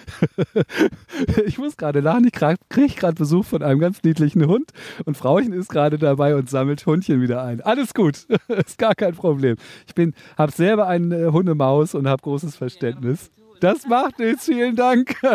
[1.46, 4.72] ich muss gerade lachen, ich kriege gerade Besuch von einem ganz niedlichen Hund
[5.06, 7.62] und Frauchen ist gerade dabei und sammelt Hundchen wieder ein.
[7.62, 9.56] Alles gut, ist gar kein Problem.
[9.88, 13.32] Ich habe selber eine Hundemaus und habe großes Verständnis.
[13.60, 15.16] Das macht nichts, vielen Dank.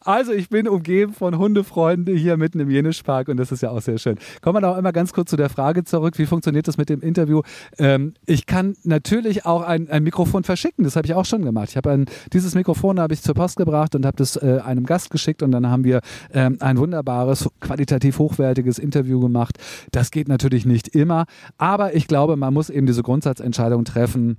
[0.00, 3.80] Also ich bin umgeben von Hundefreunden hier mitten im Jenischpark und das ist ja auch
[3.80, 4.18] sehr schön.
[4.42, 7.00] Kommen wir noch einmal ganz kurz zu der Frage zurück, wie funktioniert das mit dem
[7.00, 7.40] Interview?
[7.78, 11.70] Ähm, ich kann natürlich auch ein, ein Mikrofon verschicken, das habe ich auch schon gemacht.
[11.70, 14.84] Ich habe ein, dieses Mikrofon habe ich zur Post gebracht und habe das äh, einem
[14.84, 16.00] Gast geschickt und dann haben wir
[16.32, 19.58] ähm, ein wunderbares, qualitativ hochwertiges Interview gemacht.
[19.90, 21.24] Das geht natürlich nicht immer,
[21.56, 24.38] aber ich glaube, man muss eben diese Grundsatzentscheidung treffen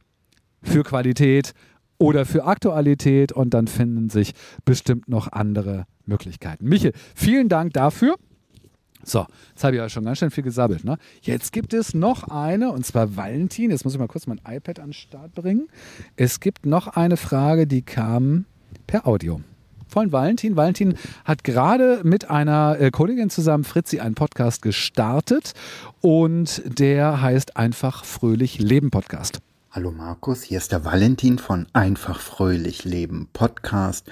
[0.62, 1.54] für Qualität
[1.98, 4.34] oder für Aktualität und dann finden sich
[4.66, 6.68] bestimmt noch andere Möglichkeiten.
[6.68, 8.16] Michel, vielen Dank dafür.
[9.04, 10.84] So, jetzt habe ich ja schon ganz schön viel gesabbelt.
[10.84, 10.98] Ne?
[11.22, 13.70] Jetzt gibt es noch eine, und zwar Valentin.
[13.70, 15.68] Jetzt muss ich mal kurz mein iPad an den Start bringen.
[16.16, 18.46] Es gibt noch eine Frage, die kam
[18.88, 19.42] per Audio.
[19.88, 20.56] Von Valentin.
[20.56, 25.54] Valentin hat gerade mit einer äh, Kollegin zusammen, Fritzi, einen Podcast gestartet
[26.02, 29.40] und der heißt einfach Fröhlich Leben Podcast.
[29.76, 34.10] Hallo Markus, hier ist der Valentin von Einfach Fröhlich Leben Podcast.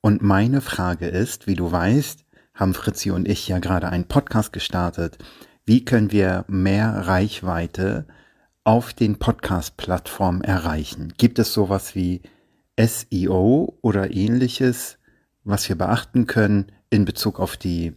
[0.00, 4.52] Und meine Frage ist, wie du weißt, haben Fritzi und ich ja gerade einen Podcast
[4.52, 5.16] gestartet,
[5.64, 8.08] wie können wir mehr Reichweite
[8.64, 11.12] auf den Podcast-Plattformen erreichen?
[11.18, 12.22] Gibt es sowas wie
[12.76, 14.98] SEO oder ähnliches,
[15.44, 17.92] was wir beachten können in Bezug auf die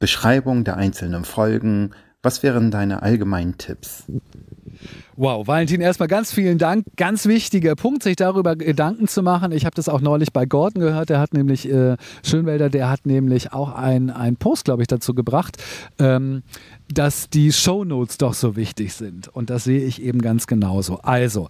[0.00, 1.94] Beschreibung der einzelnen Folgen?
[2.20, 4.06] Was wären deine allgemeinen Tipps?
[5.16, 6.86] Wow, Valentin, erstmal ganz vielen Dank.
[6.96, 9.52] Ganz wichtiger Punkt, sich darüber Gedanken zu machen.
[9.52, 11.08] Ich habe das auch neulich bei Gordon gehört.
[11.08, 15.56] Der hat nämlich, äh, Schönwälder, der hat nämlich auch einen Post, glaube ich, dazu gebracht,
[16.00, 16.42] ähm,
[16.92, 19.28] dass die Shownotes doch so wichtig sind.
[19.28, 20.98] Und das sehe ich eben ganz genauso.
[20.98, 21.48] Also,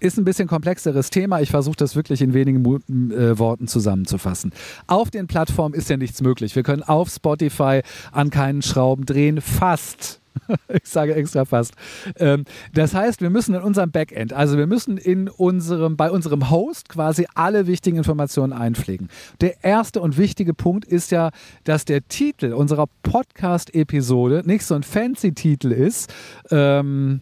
[0.00, 1.40] ist ein bisschen komplexeres Thema.
[1.40, 2.64] Ich versuche das wirklich in wenigen
[3.12, 4.52] äh, Worten zusammenzufassen.
[4.86, 6.56] Auf den Plattformen ist ja nichts möglich.
[6.56, 7.82] Wir können auf Spotify
[8.12, 10.20] an keinen Schrauben drehen, fast.
[10.68, 11.74] ich sage extra fast.
[12.16, 16.50] Ähm, das heißt, wir müssen in unserem Backend, also wir müssen in unserem, bei unserem
[16.50, 19.08] Host quasi alle wichtigen Informationen einpflegen.
[19.40, 21.30] Der erste und wichtige Punkt ist ja,
[21.64, 26.12] dass der Titel unserer Podcast-Episode nicht so ein fancy Titel ist.
[26.50, 27.20] Ähm,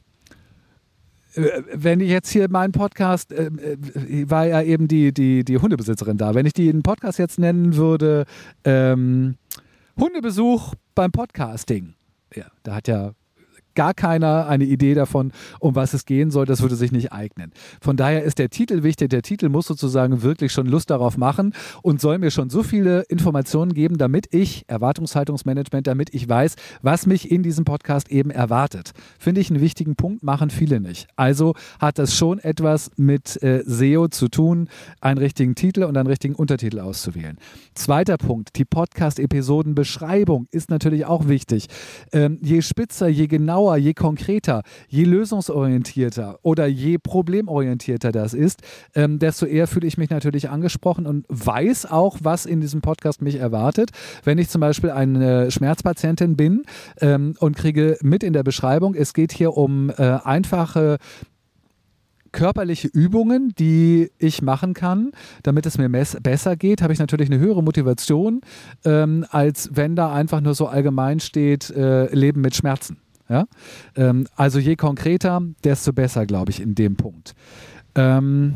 [1.35, 5.59] äh, wenn ich jetzt hier meinen Podcast, äh, äh, war ja eben die, die, die
[5.59, 8.25] Hundebesitzerin da, wenn ich den Podcast jetzt nennen würde,
[8.65, 9.37] ähm,
[9.99, 11.95] Hundebesuch beim Podcasting.
[12.35, 13.15] Ja, da hat ja
[13.75, 16.47] gar keiner eine Idee davon, um was es gehen soll.
[16.47, 17.53] Das würde sich nicht eignen.
[17.81, 19.11] Von daher ist der Titel wichtig.
[19.11, 23.03] Der Titel muss sozusagen wirklich schon Lust darauf machen und soll mir schon so viele
[23.03, 28.93] Informationen geben, damit ich, Erwartungshaltungsmanagement, damit ich weiß, was mich in diesem Podcast eben erwartet.
[29.19, 31.09] Finde ich einen wichtigen Punkt, machen viele nicht.
[31.17, 34.69] Also hat das schon etwas mit äh, SEO zu tun,
[35.01, 37.39] einen richtigen Titel und einen richtigen Untertitel auszuwählen.
[37.75, 41.69] Zweiter Punkt, die Podcast-Episodenbeschreibung ist natürlich auch wichtig.
[42.13, 48.63] Ähm, je spitzer, je genauer genauer, je konkreter, je lösungsorientierter oder je problemorientierter das ist,
[48.95, 53.23] ähm, desto eher fühle ich mich natürlich angesprochen und weiß auch, was in diesem Podcast
[53.23, 53.91] mich erwartet.
[54.25, 56.65] Wenn ich zum Beispiel eine Schmerzpatientin bin
[57.01, 60.99] ähm, und kriege mit in der Beschreibung, es geht hier um äh, einfache
[62.33, 67.39] körperliche Übungen, die ich machen kann, damit es mir besser geht, habe ich natürlich eine
[67.39, 68.41] höhere Motivation,
[68.85, 72.97] ähm, als wenn da einfach nur so allgemein steht, äh, Leben mit Schmerzen.
[73.33, 73.47] Ja?
[73.97, 77.35] Ähm, also je konkreter, desto besser, glaube ich, in dem Punkt.
[77.95, 78.55] Ähm,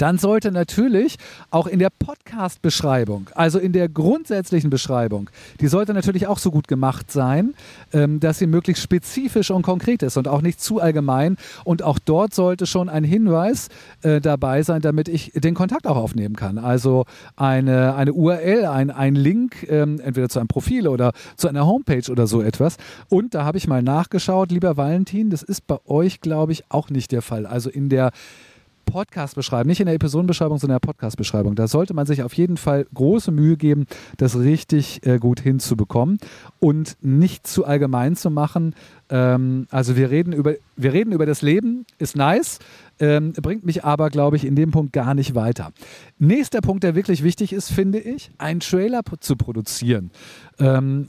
[0.00, 1.16] dann sollte natürlich
[1.50, 5.28] auch in der Podcast-Beschreibung, also in der grundsätzlichen Beschreibung,
[5.60, 7.54] die sollte natürlich auch so gut gemacht sein,
[7.92, 11.36] ähm, dass sie möglichst spezifisch und konkret ist und auch nicht zu allgemein.
[11.64, 13.68] Und auch dort sollte schon ein Hinweis
[14.02, 16.58] äh, dabei sein, damit ich den Kontakt auch aufnehmen kann.
[16.58, 17.04] Also
[17.36, 22.10] eine, eine URL, ein, ein Link, ähm, entweder zu einem Profil oder zu einer Homepage
[22.10, 22.78] oder so etwas.
[23.08, 26.88] Und da habe ich mal nachgeschaut, lieber Valentin, das ist bei euch, glaube ich, auch
[26.88, 27.44] nicht der Fall.
[27.44, 28.12] Also in der
[28.90, 31.54] Podcast beschreiben, nicht in der Episodenbeschreibung, sondern in der Podcast-Beschreibung.
[31.54, 33.86] Da sollte man sich auf jeden Fall große Mühe geben,
[34.16, 36.18] das richtig äh, gut hinzubekommen
[36.58, 38.74] und nicht zu allgemein zu machen.
[39.08, 42.58] Ähm, also wir reden über, wir reden über das Leben, ist nice,
[42.98, 45.72] ähm, bringt mich aber, glaube ich, in dem Punkt gar nicht weiter.
[46.18, 50.10] Nächster Punkt, der wirklich wichtig ist, finde ich, einen Trailer zu produzieren.
[50.58, 51.08] Ähm,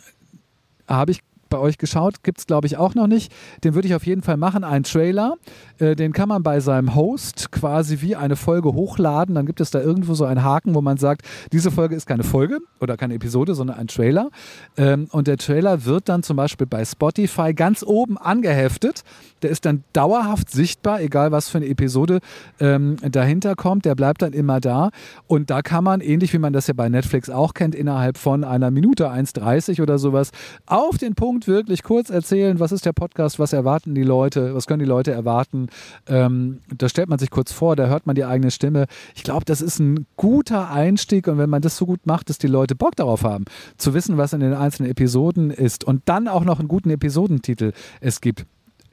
[0.88, 1.22] habe ich
[1.52, 3.32] bei euch geschaut, gibt es glaube ich auch noch nicht.
[3.64, 5.36] Den würde ich auf jeden Fall machen, einen Trailer.
[5.78, 9.36] Äh, den kann man bei seinem Host quasi wie eine Folge hochladen.
[9.36, 12.24] Dann gibt es da irgendwo so einen Haken, wo man sagt, diese Folge ist keine
[12.24, 14.32] Folge oder keine Episode, sondern ein Trailer.
[14.78, 19.04] Ähm, und der Trailer wird dann zum Beispiel bei Spotify ganz oben angeheftet.
[19.44, 22.20] Der ist dann dauerhaft sichtbar, egal was für eine Episode
[22.60, 23.86] ähm, dahinter kommt.
[23.86, 24.92] Der bleibt dann immer da.
[25.28, 28.44] Und da kann man, ähnlich wie man das ja bei Netflix auch kennt, innerhalb von
[28.44, 30.32] einer Minute 1,30 oder sowas
[30.66, 34.68] auf den Punkt wirklich kurz erzählen, was ist der Podcast, was erwarten die Leute, was
[34.68, 35.68] können die Leute erwarten.
[36.08, 38.86] Ähm, da stellt man sich kurz vor, da hört man die eigene Stimme.
[39.16, 42.38] Ich glaube, das ist ein guter Einstieg und wenn man das so gut macht, dass
[42.38, 43.46] die Leute Bock darauf haben,
[43.78, 47.72] zu wissen, was in den einzelnen Episoden ist und dann auch noch einen guten Episodentitel
[48.00, 48.46] es gibt,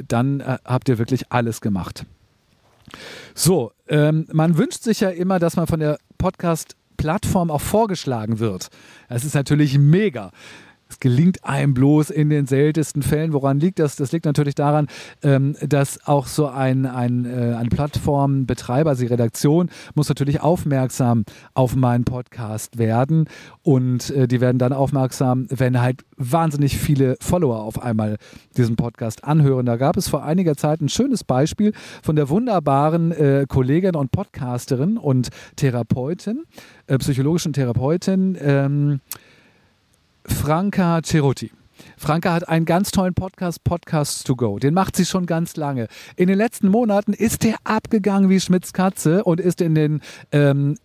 [0.07, 2.07] dann äh, habt ihr wirklich alles gemacht.
[3.35, 8.69] So, ähm, man wünscht sich ja immer, dass man von der Podcast-Plattform auch vorgeschlagen wird.
[9.09, 10.31] Das ist natürlich mega.
[10.89, 13.33] Es gelingt einem bloß in den seltensten Fällen.
[13.33, 13.97] Woran liegt das?
[13.97, 14.87] Das liegt natürlich daran,
[15.23, 21.25] ähm, dass auch so ein, ein, äh, ein Plattformbetreiber, also die Redaktion, muss natürlich aufmerksam
[21.55, 23.27] auf meinen Podcast werden.
[23.63, 28.17] Und äh, die werden dann aufmerksam, wenn halt wahnsinnig viele Follower auf einmal
[28.57, 29.67] diesen Podcast anhören.
[29.67, 31.73] Da gab es vor einiger Zeit ein schönes Beispiel
[32.03, 36.45] von der wunderbaren äh, Kollegin und Podcasterin und Therapeutin,
[36.87, 39.01] äh, psychologischen Therapeutin, ähm,
[40.29, 41.51] Franka Ceruti.
[41.97, 44.59] Franka hat einen ganz tollen Podcast, Podcasts to Go.
[44.59, 45.89] Den macht sie schon ganz lange.
[46.17, 50.01] In den letzten Monaten ist der abgegangen wie Schmitz Katze und ist in den
[50.33, 50.77] ähm,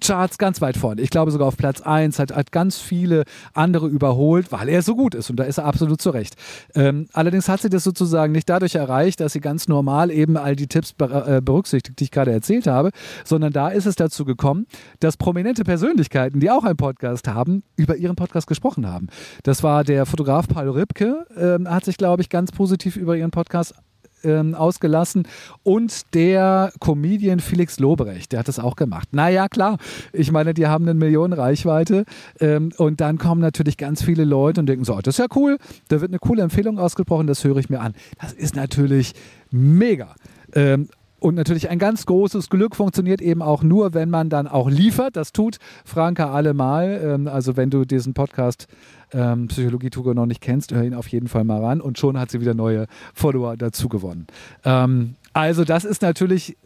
[0.00, 1.02] Charts ganz weit vorne.
[1.02, 4.96] Ich glaube sogar auf Platz 1, hat, hat ganz viele andere überholt, weil er so
[4.96, 6.34] gut ist und da ist er absolut zurecht.
[6.74, 10.56] Ähm, allerdings hat sie das sozusagen nicht dadurch erreicht, dass sie ganz normal eben all
[10.56, 12.90] die Tipps äh, berücksichtigt, die ich gerade erzählt habe,
[13.24, 14.66] sondern da ist es dazu gekommen,
[15.00, 19.08] dass prominente Persönlichkeiten, die auch einen Podcast haben, über ihren Podcast gesprochen haben.
[19.42, 23.30] Das war der Fotograf Paul Ripke, äh, hat sich, glaube ich, ganz positiv über ihren
[23.30, 23.74] Podcast
[24.24, 25.26] ähm, ausgelassen
[25.62, 29.08] und der Comedian Felix Lobrecht, der hat das auch gemacht.
[29.12, 29.78] Naja, klar,
[30.12, 32.04] ich meine, die haben eine Million Reichweite
[32.40, 35.26] ähm, und dann kommen natürlich ganz viele Leute und denken so, oh, das ist ja
[35.36, 35.58] cool,
[35.88, 37.94] da wird eine coole Empfehlung ausgesprochen, das höre ich mir an.
[38.20, 39.14] Das ist natürlich
[39.50, 40.14] mega.
[40.54, 40.88] Ähm,
[41.24, 45.16] und natürlich ein ganz großes Glück funktioniert eben auch nur, wenn man dann auch liefert.
[45.16, 47.00] Das tut Franka allemal.
[47.02, 48.66] Ähm, also wenn du diesen Podcast
[49.12, 51.80] ähm, Psychologie Tugo noch nicht kennst, hör ihn auf jeden Fall mal ran.
[51.80, 54.26] Und schon hat sie wieder neue Follower dazu gewonnen.
[54.64, 56.56] Ähm, also das ist natürlich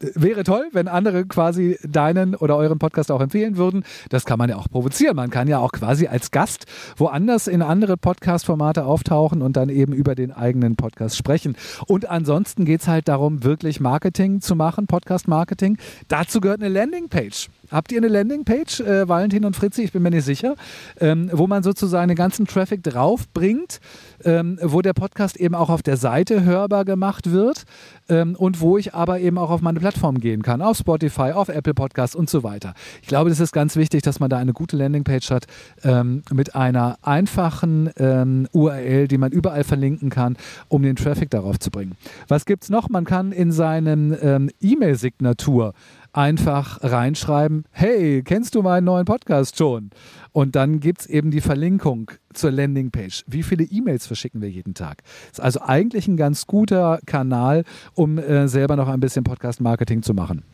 [0.00, 3.84] wäre toll, wenn andere quasi deinen oder euren Podcast auch empfehlen würden.
[4.10, 5.16] Das kann man ja auch provozieren.
[5.16, 9.92] Man kann ja auch quasi als Gast woanders in andere Podcast-Formate auftauchen und dann eben
[9.92, 11.56] über den eigenen Podcast sprechen.
[11.86, 15.78] Und ansonsten geht es halt darum, wirklich Marketing zu machen, Podcast-Marketing.
[16.08, 17.48] Dazu gehört eine Landingpage.
[17.70, 19.82] Habt ihr eine Landingpage, äh, Valentin und Fritzi?
[19.82, 20.54] Ich bin mir nicht sicher,
[21.00, 23.80] ähm, wo man sozusagen den ganzen Traffic draufbringt,
[24.24, 27.64] ähm, wo der Podcast eben auch auf der Seite hörbar gemacht wird
[28.08, 31.50] ähm, und wo ich aber eben auch auf meine Plattform gehen kann, auf Spotify, auf
[31.50, 32.72] Apple Podcasts und so weiter.
[33.02, 35.46] Ich glaube, das ist ganz wichtig, dass man da eine gute Landingpage hat
[35.84, 40.38] ähm, mit einer einfachen ähm, URL, die man überall verlinken kann,
[40.68, 41.96] um den Traffic darauf zu bringen.
[42.28, 42.88] Was gibt es noch?
[42.88, 45.74] Man kann in seinem ähm, E-Mail-Signatur
[46.12, 49.90] einfach reinschreiben, hey, kennst du meinen neuen Podcast schon?
[50.32, 53.24] Und dann gibt es eben die Verlinkung zur Landingpage.
[53.26, 55.02] Wie viele E-Mails verschicken wir jeden Tag?
[55.30, 60.14] Ist also eigentlich ein ganz guter Kanal, um äh, selber noch ein bisschen Podcast-Marketing zu
[60.14, 60.44] machen.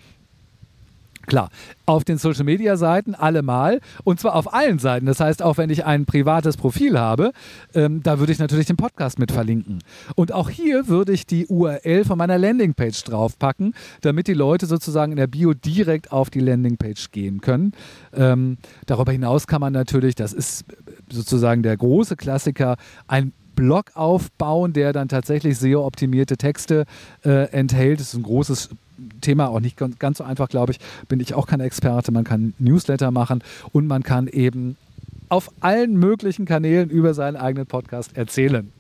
[1.26, 1.50] Klar,
[1.86, 5.06] auf den Social Media Seiten allemal und zwar auf allen Seiten.
[5.06, 7.32] Das heißt, auch wenn ich ein privates Profil habe,
[7.74, 9.80] ähm, da würde ich natürlich den Podcast mit verlinken.
[10.14, 15.12] Und auch hier würde ich die URL von meiner Landingpage draufpacken, damit die Leute sozusagen
[15.12, 17.72] in der Bio direkt auf die Landingpage gehen können.
[18.12, 20.64] Ähm, darüber hinaus kann man natürlich, das ist
[21.10, 26.84] sozusagen der große Klassiker, ein Blog aufbauen, der dann tatsächlich SEO-optimierte Texte
[27.24, 28.00] äh, enthält.
[28.00, 28.70] Das ist ein großes
[29.20, 30.78] Thema auch nicht ganz, so einfach, glaube ich,
[31.08, 32.12] bin ich auch kein Experte.
[32.12, 33.42] Man kann Newsletter machen
[33.72, 34.76] und man kann eben
[35.28, 38.70] auf allen möglichen Kanälen über seinen eigenen Podcast erzählen.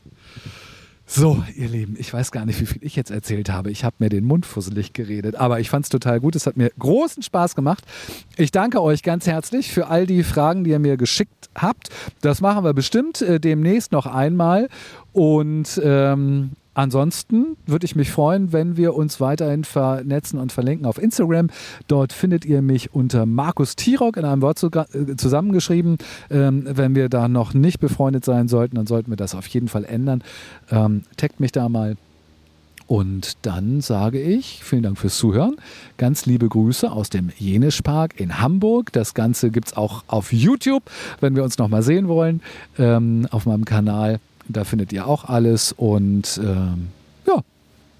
[1.06, 3.70] So, ihr Lieben, ich weiß gar nicht, wie viel ich jetzt erzählt habe.
[3.70, 6.34] Ich habe mir den Mund fusselig geredet, aber ich fand es total gut.
[6.34, 7.84] Es hat mir großen Spaß gemacht.
[8.36, 11.90] Ich danke euch ganz herzlich für all die Fragen, die ihr mir geschickt habt.
[12.22, 14.68] Das machen wir bestimmt äh, demnächst noch einmal.
[15.12, 21.00] Und ähm, Ansonsten würde ich mich freuen, wenn wir uns weiterhin vernetzen und verlinken auf
[21.00, 21.48] Instagram.
[21.86, 25.98] Dort findet ihr mich unter Markus Tirock in einem Wort äh, zusammengeschrieben.
[26.30, 29.68] Ähm, wenn wir da noch nicht befreundet sein sollten, dann sollten wir das auf jeden
[29.68, 30.22] Fall ändern.
[30.70, 31.96] Ähm, taggt mich da mal.
[32.86, 35.56] Und dann sage ich vielen Dank fürs Zuhören.
[35.96, 38.92] Ganz liebe Grüße aus dem Jenischpark in Hamburg.
[38.92, 40.82] Das Ganze gibt es auch auf YouTube,
[41.20, 42.42] wenn wir uns nochmal sehen wollen,
[42.78, 44.20] ähm, auf meinem Kanal.
[44.48, 45.72] Da findet ihr auch alles.
[45.72, 46.88] Und ähm,
[47.26, 47.40] ja,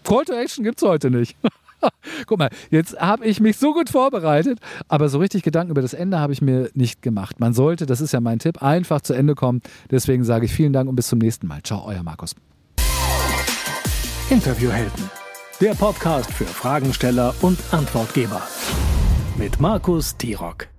[0.05, 1.37] Call to Action gibt es heute nicht.
[2.27, 5.95] Guck mal, jetzt habe ich mich so gut vorbereitet, aber so richtig Gedanken über das
[5.95, 7.41] Ende habe ich mir nicht gemacht.
[7.41, 9.61] Man sollte, das ist ja mein Tipp, einfach zu Ende kommen.
[9.91, 11.63] Deswegen sage ich vielen Dank und bis zum nächsten Mal.
[11.63, 12.35] Ciao, euer Markus.
[14.31, 15.11] Interviewhelden,
[15.61, 18.43] der Podcast für Fragensteller und Antwortgeber
[19.37, 20.74] mit Markus Tirock.